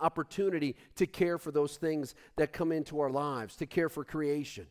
opportunity 0.00 0.76
to 0.96 1.06
care 1.06 1.38
for 1.38 1.50
those 1.50 1.76
things 1.76 2.14
that 2.36 2.52
come 2.52 2.72
into 2.72 3.00
our 3.00 3.10
lives, 3.10 3.56
to 3.56 3.66
care 3.66 3.88
for 3.88 4.04
creation. 4.04 4.66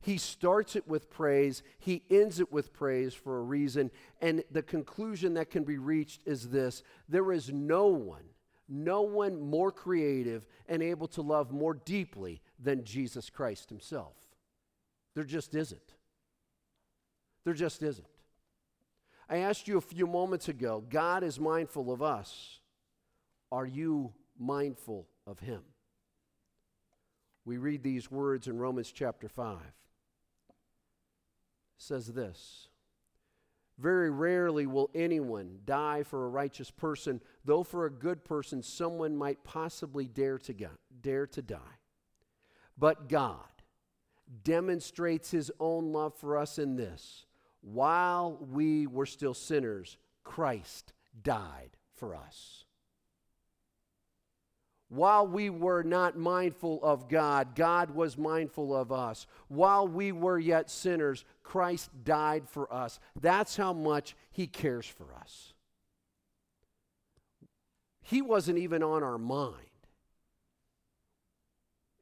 He 0.00 0.18
starts 0.18 0.76
it 0.76 0.86
with 0.86 1.10
praise, 1.10 1.62
he 1.78 2.02
ends 2.10 2.38
it 2.38 2.52
with 2.52 2.74
praise 2.74 3.14
for 3.14 3.38
a 3.38 3.42
reason, 3.42 3.90
and 4.20 4.44
the 4.50 4.62
conclusion 4.62 5.34
that 5.34 5.50
can 5.50 5.64
be 5.64 5.78
reached 5.78 6.20
is 6.26 6.50
this 6.50 6.82
there 7.08 7.32
is 7.32 7.50
no 7.50 7.86
one, 7.86 8.24
no 8.68 9.00
one 9.00 9.40
more 9.40 9.72
creative 9.72 10.46
and 10.68 10.82
able 10.82 11.08
to 11.08 11.22
love 11.22 11.52
more 11.52 11.72
deeply 11.72 12.42
than 12.62 12.84
Jesus 12.84 13.30
Christ 13.30 13.70
himself. 13.70 14.14
There 15.14 15.24
just 15.24 15.54
isn't. 15.54 15.94
There 17.44 17.54
just 17.54 17.82
isn't. 17.82 18.06
I 19.28 19.38
asked 19.38 19.68
you 19.68 19.78
a 19.78 19.82
few 19.82 20.06
moments 20.06 20.48
ago 20.48 20.84
God 20.86 21.22
is 21.22 21.40
mindful 21.40 21.90
of 21.90 22.02
us. 22.02 22.58
Are 23.50 23.66
you 23.66 24.12
mindful 24.38 25.06
of 25.26 25.40
him. 25.40 25.62
We 27.44 27.58
read 27.58 27.82
these 27.82 28.10
words 28.10 28.46
in 28.46 28.58
Romans 28.58 28.90
chapter 28.90 29.28
5. 29.28 29.58
It 29.58 30.54
says 31.76 32.06
this 32.06 32.68
Very 33.78 34.10
rarely 34.10 34.66
will 34.66 34.90
anyone 34.94 35.58
die 35.64 36.02
for 36.02 36.24
a 36.24 36.30
righteous 36.30 36.70
person, 36.70 37.20
though 37.44 37.62
for 37.62 37.86
a 37.86 37.90
good 37.90 38.24
person 38.24 38.62
someone 38.62 39.16
might 39.16 39.44
possibly 39.44 40.06
dare 40.06 40.38
to, 40.38 40.54
go, 40.54 40.70
dare 41.02 41.26
to 41.28 41.42
die. 41.42 41.78
But 42.78 43.08
God 43.08 43.38
demonstrates 44.42 45.30
his 45.30 45.52
own 45.60 45.92
love 45.92 46.14
for 46.14 46.38
us 46.38 46.58
in 46.58 46.76
this 46.76 47.26
while 47.64 48.36
we 48.50 48.86
were 48.86 49.06
still 49.06 49.34
sinners, 49.34 49.96
Christ 50.22 50.92
died 51.22 51.70
for 51.94 52.14
us. 52.14 52.63
While 54.88 55.26
we 55.26 55.50
were 55.50 55.82
not 55.82 56.16
mindful 56.16 56.78
of 56.82 57.08
God, 57.08 57.54
God 57.54 57.90
was 57.90 58.18
mindful 58.18 58.76
of 58.76 58.92
us. 58.92 59.26
While 59.48 59.88
we 59.88 60.12
were 60.12 60.38
yet 60.38 60.70
sinners, 60.70 61.24
Christ 61.42 61.90
died 62.04 62.48
for 62.48 62.72
us. 62.72 63.00
That's 63.20 63.56
how 63.56 63.72
much 63.72 64.14
He 64.30 64.46
cares 64.46 64.86
for 64.86 65.14
us. 65.14 65.54
He 68.02 68.20
wasn't 68.20 68.58
even 68.58 68.82
on 68.82 69.02
our 69.02 69.18
mind. 69.18 69.56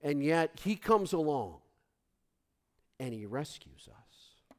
And 0.02 0.22
yet, 0.22 0.58
He 0.64 0.74
comes 0.74 1.12
along 1.12 1.58
and 2.98 3.14
He 3.14 3.24
rescues 3.24 3.88
us. 3.88 4.56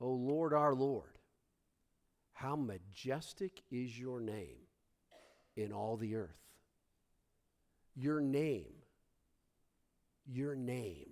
Oh 0.00 0.12
Lord, 0.12 0.54
our 0.54 0.74
Lord, 0.74 1.18
how 2.32 2.56
majestic 2.56 3.60
is 3.70 3.98
your 3.98 4.20
name 4.20 4.69
in 5.56 5.72
all 5.72 5.96
the 5.96 6.16
earth. 6.16 6.30
Your 7.94 8.20
name, 8.20 8.72
your 10.26 10.54
name, 10.54 11.10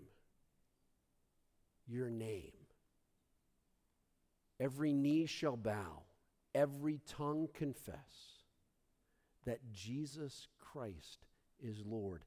your 1.87 2.11
name. 2.11 2.53
Every 4.61 4.93
knee 4.93 5.27
shall 5.27 5.57
bow, 5.57 6.03
every 6.55 7.01
tongue 7.07 7.49
confess 7.53 8.43
that 9.45 9.73
Jesus 9.73 10.49
Christ 10.59 11.27
is 11.61 11.85
Lord. 11.85 12.25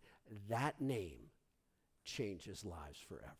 That 0.50 0.80
name 0.80 1.30
changes 2.04 2.64
lives 2.64 3.00
forever. 3.08 3.36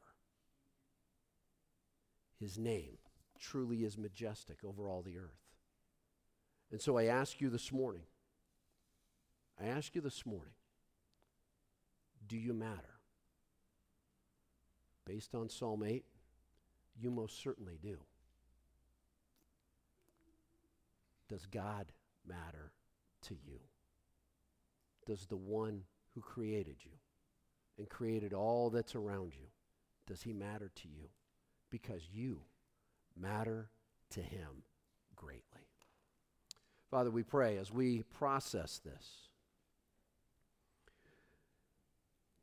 His 2.40 2.58
name 2.58 2.98
truly 3.40 3.84
is 3.84 3.98
majestic 3.98 4.58
over 4.64 4.90
all 4.90 5.02
the 5.02 5.18
earth. 5.18 5.42
And 6.72 6.82
so 6.82 6.98
I 6.98 7.06
ask 7.06 7.42
you 7.42 7.50
this 7.50 7.72
morning 7.72 8.04
I 9.62 9.68
ask 9.68 9.94
you 9.96 10.02
this 10.02 10.26
morning 10.26 10.54
do 12.28 12.38
you 12.38 12.54
matter? 12.54 13.00
Based 15.06 15.36
on 15.36 15.50
Psalm 15.50 15.84
8, 15.84 16.06
you 16.98 17.12
most 17.12 17.42
certainly 17.44 17.78
do. 17.82 17.98
Does 21.28 21.46
God 21.46 21.88
matter 22.26 22.72
to 23.24 23.34
you? 23.34 23.60
Does 25.06 25.26
the 25.26 25.36
one 25.36 25.84
who 26.14 26.22
created 26.22 26.78
you 26.84 26.92
and 27.78 27.90
created 27.90 28.34
all 28.34 28.70
that's 28.70 28.96
around 28.96 29.34
you, 29.34 29.48
does 30.08 30.22
he 30.22 30.34
matter 30.34 30.72
to 30.76 30.88
you? 30.88 31.10
Because 31.70 32.04
you 32.14 32.42
matter 33.20 33.70
to 34.12 34.22
him 34.22 34.64
greatly. 35.16 35.68
Father, 36.90 37.10
we 37.10 37.24
pray 37.24 37.58
as 37.58 37.72
we 37.72 38.04
process 38.04 38.80
this, 38.84 39.31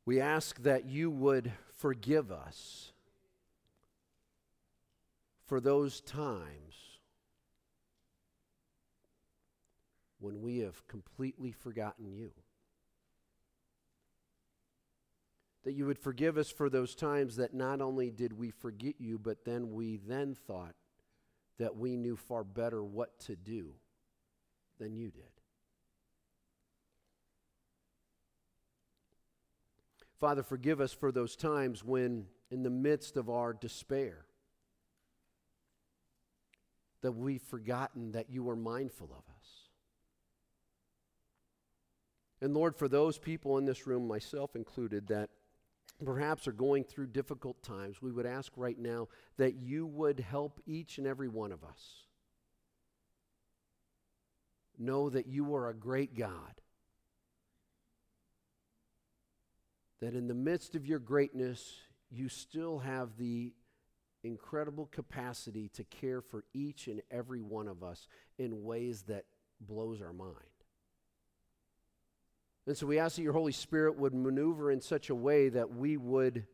we 0.09 0.19
ask 0.19 0.63
that 0.63 0.85
you 0.85 1.11
would 1.11 1.51
forgive 1.77 2.31
us 2.31 2.93
for 5.45 5.59
those 5.59 6.01
times 6.01 6.97
when 10.19 10.41
we 10.41 10.61
have 10.61 10.87
completely 10.87 11.51
forgotten 11.51 12.11
you. 12.11 12.31
That 15.63 15.73
you 15.73 15.85
would 15.85 15.99
forgive 15.99 16.39
us 16.39 16.49
for 16.49 16.71
those 16.71 16.95
times 16.95 17.35
that 17.35 17.53
not 17.53 17.79
only 17.79 18.09
did 18.09 18.33
we 18.33 18.49
forget 18.49 18.95
you, 18.97 19.19
but 19.19 19.45
then 19.45 19.73
we 19.73 19.97
then 19.97 20.33
thought 20.33 20.73
that 21.59 21.77
we 21.77 21.95
knew 21.95 22.15
far 22.15 22.43
better 22.43 22.83
what 22.83 23.19
to 23.27 23.35
do 23.35 23.75
than 24.79 24.95
you 24.95 25.11
did. 25.11 25.38
Father, 30.19 30.43
forgive 30.43 30.81
us 30.81 30.91
for 30.91 31.11
those 31.11 31.35
times 31.35 31.83
when, 31.83 32.25
in 32.51 32.63
the 32.63 32.69
midst 32.69 33.15
of 33.15 33.29
our 33.29 33.53
despair, 33.53 34.25
that 37.01 37.13
we've 37.13 37.41
forgotten 37.41 38.11
that 38.11 38.29
you 38.29 38.49
are 38.49 38.55
mindful 38.55 39.07
of 39.07 39.33
us. 39.33 39.69
And 42.41 42.53
Lord, 42.53 42.75
for 42.75 42.87
those 42.87 43.17
people 43.17 43.57
in 43.57 43.65
this 43.65 43.87
room, 43.87 44.07
myself 44.07 44.55
included, 44.55 45.07
that 45.07 45.29
perhaps 46.03 46.47
are 46.47 46.53
going 46.53 46.83
through 46.83 47.07
difficult 47.07 47.61
times, 47.63 48.01
we 48.01 48.11
would 48.11 48.25
ask 48.25 48.51
right 48.55 48.77
now 48.77 49.07
that 49.37 49.55
you 49.55 49.85
would 49.85 50.19
help 50.19 50.59
each 50.65 50.97
and 50.97 51.07
every 51.07 51.27
one 51.27 51.51
of 51.51 51.63
us 51.63 52.05
know 54.77 55.09
that 55.09 55.27
you 55.27 55.53
are 55.55 55.69
a 55.69 55.73
great 55.73 56.15
God. 56.15 56.61
That 60.01 60.13
in 60.13 60.27
the 60.27 60.33
midst 60.33 60.75
of 60.75 60.85
your 60.85 60.99
greatness, 60.99 61.75
you 62.09 62.29
still 62.29 62.79
have 62.79 63.17
the 63.17 63.53
incredible 64.23 64.87
capacity 64.91 65.69
to 65.69 65.83
care 65.83 66.21
for 66.21 66.43
each 66.53 66.87
and 66.87 67.01
every 67.11 67.41
one 67.41 67.67
of 67.67 67.83
us 67.83 68.07
in 68.37 68.63
ways 68.63 69.03
that 69.03 69.25
blows 69.61 70.01
our 70.01 70.13
mind. 70.13 70.35
And 72.67 72.77
so 72.77 72.85
we 72.85 72.99
ask 72.99 73.15
that 73.15 73.23
your 73.23 73.33
Holy 73.33 73.51
Spirit 73.51 73.97
would 73.97 74.13
maneuver 74.13 74.71
in 74.71 74.81
such 74.81 75.09
a 75.09 75.15
way 75.15 75.49
that 75.49 75.75
we 75.75 75.97
would 75.97 76.45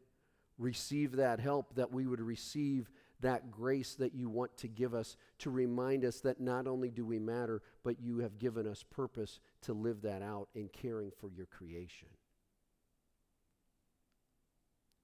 receive 0.58 1.18
that 1.18 1.40
help, 1.40 1.76
that 1.76 1.92
we 1.92 2.08
would 2.08 2.22
receive 2.22 2.90
that 3.20 3.52
grace 3.52 3.96
that 3.96 4.14
you 4.14 4.30
want 4.30 4.56
to 4.58 4.68
give 4.68 4.94
us 4.94 5.18
to 5.40 5.50
remind 5.50 6.06
us 6.06 6.22
that 6.22 6.40
not 6.40 6.68
only 6.68 6.90
do 6.90 7.06
we 7.06 7.20
matter, 7.20 7.62
but 7.84 8.00
you 8.00 8.20
have 8.20 8.38
given 8.38 8.68
us 8.68 8.84
purpose 8.84 9.40
to 9.62 9.74
live 9.74 10.02
that 10.04 10.22
out 10.22 10.48
in 10.54 10.70
caring 10.70 11.12
for 11.20 11.30
your 11.30 11.48
creation. 11.48 12.08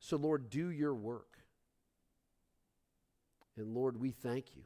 So, 0.02 0.18
Lord, 0.18 0.50
do 0.50 0.72
your 0.72 0.96
work. 0.96 1.38
And 3.56 3.76
Lord, 3.76 4.02
we 4.02 4.10
thank 4.10 4.56
you 4.56 4.64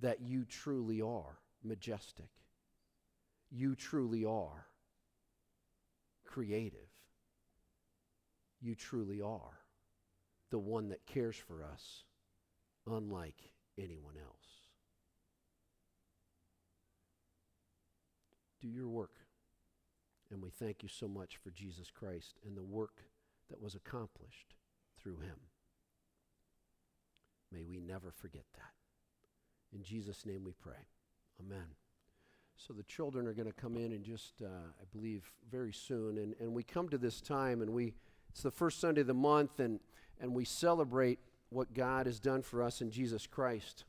that 0.00 0.20
you 0.20 0.44
truly 0.44 1.00
are 1.00 1.38
majestic. 1.64 2.28
You 3.50 3.74
truly 3.74 4.26
are 4.26 4.66
creative. 6.26 6.90
You 8.60 8.74
truly 8.74 9.22
are 9.22 9.60
the 10.50 10.58
one 10.58 10.90
that 10.90 11.06
cares 11.06 11.36
for 11.36 11.64
us 11.64 12.04
unlike 12.86 13.50
anyone 13.78 14.16
else. 14.22 14.68
Do 18.60 18.68
your 18.68 18.88
work. 18.88 19.16
And 20.30 20.42
we 20.42 20.50
thank 20.50 20.82
you 20.82 20.88
so 20.90 21.08
much 21.08 21.36
for 21.36 21.50
Jesus 21.50 21.90
Christ 21.90 22.38
and 22.46 22.56
the 22.56 22.62
work 22.62 23.04
that 23.50 23.60
was 23.60 23.74
accomplished 23.74 24.54
through 25.00 25.18
him. 25.18 25.36
May 27.52 27.64
we 27.64 27.78
never 27.78 28.10
forget 28.10 28.44
that. 28.54 28.72
In 29.74 29.82
Jesus' 29.82 30.26
name 30.26 30.44
we 30.44 30.52
pray. 30.52 30.88
Amen. 31.40 31.66
So 32.56 32.72
the 32.72 32.82
children 32.84 33.26
are 33.26 33.32
going 33.32 33.48
to 33.48 33.52
come 33.52 33.76
in 33.76 33.92
and 33.92 34.04
just, 34.04 34.42
uh, 34.42 34.46
I 34.46 34.84
believe, 34.92 35.24
very 35.50 35.72
soon. 35.72 36.18
And, 36.18 36.34
and 36.40 36.54
we 36.54 36.62
come 36.62 36.88
to 36.88 36.98
this 36.98 37.20
time, 37.20 37.60
and 37.62 37.72
we 37.72 37.94
it's 38.34 38.42
the 38.42 38.50
first 38.50 38.80
Sunday 38.80 39.02
of 39.02 39.06
the 39.06 39.14
month, 39.14 39.60
and, 39.60 39.78
and 40.20 40.34
we 40.34 40.44
celebrate 40.44 41.20
what 41.50 41.72
God 41.72 42.06
has 42.06 42.18
done 42.18 42.42
for 42.42 42.64
us 42.64 42.80
in 42.80 42.90
Jesus 42.90 43.28
Christ. 43.28 43.84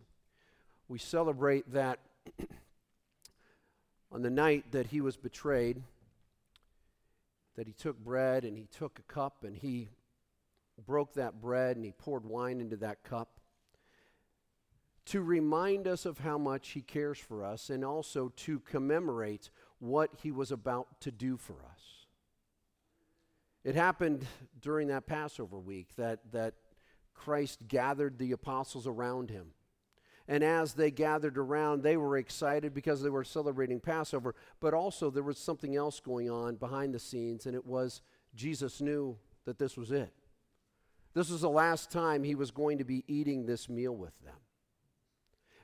We 0.88 1.00
celebrate 1.00 1.74
that 1.74 1.98
on 4.12 4.22
the 4.22 4.30
night 4.30 4.72
that 4.72 4.88
he 4.88 5.02
was 5.02 5.18
betrayed, 5.18 5.82
that 7.56 7.68
he 7.68 7.74
took 7.74 7.98
bread 7.98 8.44
and 8.44 8.58
he 8.58 8.66
took 8.66 9.00
a 9.00 9.14
cup 9.14 9.44
and 9.44 9.56
he 9.56 9.90
broke 10.86 11.14
that 11.14 11.42
bread 11.42 11.76
and 11.76 11.86
he 11.86 11.92
poured 11.92 12.26
wine 12.26 12.60
into 12.60 12.76
that 12.78 13.04
cup 13.04 13.40
to 15.06 15.22
remind 15.22 15.88
us 15.88 16.06
of 16.06 16.20
how 16.20 16.38
much 16.38 16.70
He 16.70 16.82
cares 16.82 17.20
for 17.20 17.44
us 17.44 17.70
and 17.70 17.86
also 17.86 18.32
to 18.38 18.60
commemorate 18.60 19.50
what 19.80 20.10
He 20.22 20.32
was 20.32 20.52
about 20.52 21.00
to 21.02 21.12
do 21.12 21.38
for 21.38 21.56
us. 21.72 22.08
It 23.64 23.76
happened 23.76 24.26
during 24.62 24.88
that 24.90 25.08
Passover 25.08 25.60
week 25.60 25.96
that, 25.98 26.20
that 26.32 26.56
Christ 27.14 27.60
gathered 27.68 28.18
the 28.18 28.32
apostles 28.32 28.88
around 28.88 29.30
Him. 29.30 29.48
And 30.28 30.44
as 30.44 30.74
they 30.74 30.90
gathered 30.90 31.38
around, 31.38 31.84
they 31.84 31.98
were 31.98 32.18
excited 32.18 32.74
because 32.74 33.02
they 33.04 33.10
were 33.10 33.24
celebrating 33.24 33.80
Passover, 33.80 34.34
but 34.60 34.74
also 34.74 35.12
there 35.12 35.24
was 35.24 35.38
something 35.38 35.76
else 35.76 36.00
going 36.00 36.32
on 36.32 36.56
behind 36.56 36.94
the 36.94 37.00
scenes, 37.00 37.46
and 37.46 37.56
it 37.56 37.66
was 37.66 38.02
Jesus 38.34 38.82
knew 38.82 39.18
that 39.46 39.60
this 39.60 39.78
was 39.78 39.92
it. 39.92 40.12
This 41.14 41.30
was 41.30 41.42
the 41.42 41.50
last 41.50 41.92
time 41.92 42.24
he 42.24 42.36
was 42.36 42.52
going 42.52 42.80
to 42.80 42.84
be 42.84 43.04
eating 43.08 43.46
this 43.46 43.70
meal 43.70 43.96
with 43.96 44.14
them. 44.24 44.36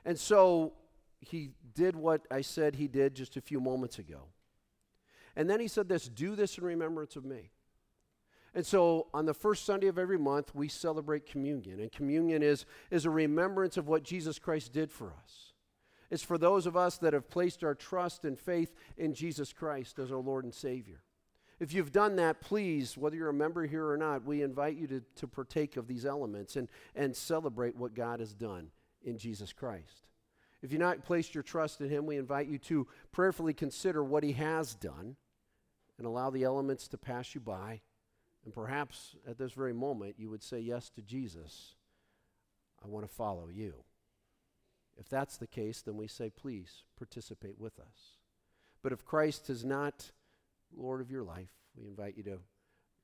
And 0.04 0.18
so 0.18 0.72
he 1.20 1.50
did 1.74 1.94
what 1.94 2.26
I 2.30 2.40
said 2.40 2.76
he 2.76 2.88
did 2.88 3.14
just 3.14 3.36
a 3.36 3.40
few 3.40 3.60
moments 3.60 3.98
ago. 3.98 4.28
And 5.36 5.48
then 5.48 5.60
he 5.60 5.68
said 5.68 5.88
this 5.88 6.08
do 6.08 6.34
this 6.34 6.56
in 6.58 6.64
remembrance 6.64 7.16
of 7.16 7.24
me. 7.24 7.50
And 8.54 8.66
so 8.66 9.06
on 9.14 9.24
the 9.24 9.34
first 9.34 9.64
Sunday 9.64 9.86
of 9.86 9.98
every 9.98 10.18
month, 10.18 10.54
we 10.54 10.68
celebrate 10.68 11.26
communion. 11.26 11.80
And 11.80 11.90
communion 11.90 12.42
is, 12.42 12.66
is 12.90 13.06
a 13.06 13.10
remembrance 13.10 13.76
of 13.76 13.88
what 13.88 14.02
Jesus 14.02 14.38
Christ 14.38 14.72
did 14.72 14.90
for 14.92 15.12
us. 15.22 15.52
It's 16.10 16.22
for 16.22 16.36
those 16.36 16.66
of 16.66 16.76
us 16.76 16.98
that 16.98 17.14
have 17.14 17.30
placed 17.30 17.64
our 17.64 17.74
trust 17.74 18.26
and 18.26 18.38
faith 18.38 18.74
in 18.98 19.14
Jesus 19.14 19.52
Christ 19.52 19.98
as 19.98 20.12
our 20.12 20.18
Lord 20.18 20.44
and 20.44 20.52
Savior. 20.52 21.00
If 21.58 21.72
you've 21.72 21.92
done 21.92 22.16
that, 22.16 22.40
please, 22.42 22.98
whether 22.98 23.16
you're 23.16 23.30
a 23.30 23.34
member 23.34 23.64
here 23.66 23.88
or 23.88 23.96
not, 23.96 24.26
we 24.26 24.42
invite 24.42 24.76
you 24.76 24.86
to, 24.88 25.02
to 25.16 25.26
partake 25.26 25.78
of 25.78 25.86
these 25.86 26.04
elements 26.04 26.56
and, 26.56 26.68
and 26.94 27.16
celebrate 27.16 27.76
what 27.76 27.94
God 27.94 28.20
has 28.20 28.34
done 28.34 28.68
in 29.04 29.16
Jesus 29.16 29.52
Christ. 29.52 30.08
If 30.62 30.70
you've 30.70 30.80
not 30.80 31.04
placed 31.04 31.34
your 31.34 31.42
trust 31.42 31.80
in 31.80 31.88
Him, 31.88 32.04
we 32.04 32.16
invite 32.16 32.48
you 32.48 32.58
to 32.58 32.86
prayerfully 33.10 33.54
consider 33.54 34.04
what 34.04 34.22
He 34.22 34.32
has 34.32 34.74
done 34.74 35.16
and 35.98 36.06
allow 36.06 36.30
the 36.30 36.44
elements 36.44 36.88
to 36.88 36.98
pass 36.98 37.34
you 37.34 37.40
by. 37.40 37.80
And 38.44 38.54
perhaps 38.54 39.14
at 39.28 39.38
this 39.38 39.52
very 39.52 39.72
moment, 39.72 40.16
you 40.18 40.30
would 40.30 40.42
say 40.42 40.58
yes 40.58 40.90
to 40.90 41.02
Jesus. 41.02 41.74
I 42.84 42.88
want 42.88 43.08
to 43.08 43.14
follow 43.14 43.48
you. 43.48 43.74
If 44.98 45.08
that's 45.08 45.36
the 45.36 45.46
case, 45.46 45.82
then 45.82 45.96
we 45.96 46.08
say, 46.08 46.30
please 46.30 46.84
participate 46.98 47.58
with 47.58 47.78
us. 47.78 48.18
But 48.82 48.92
if 48.92 49.04
Christ 49.04 49.48
is 49.48 49.64
not 49.64 50.10
Lord 50.76 51.00
of 51.00 51.10
your 51.10 51.22
life, 51.22 51.50
we 51.76 51.86
invite 51.86 52.16
you 52.16 52.24
to 52.24 52.38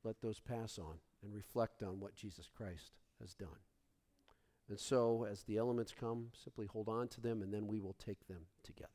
let 0.05 0.21
those 0.21 0.41
pass 0.41 0.79
on 0.79 0.95
and 1.23 1.35
reflect 1.35 1.83
on 1.83 2.01
what 2.01 2.15
Jesus 2.15 2.49
Christ 2.55 2.93
has 3.21 3.35
done. 3.35 3.49
And 4.69 4.79
so, 4.79 5.27
as 5.31 5.45
the 5.45 5.57
elements 5.57 5.95
come, 5.99 6.29
simply 6.45 6.67
hold 6.67 6.89
on 6.89 7.09
to 7.09 7.21
them, 7.21 7.41
and 7.43 7.53
then 7.53 7.67
we 7.67 7.81
will 7.81 7.95
take 7.95 8.27
them 8.27 8.43
together. 8.63 8.91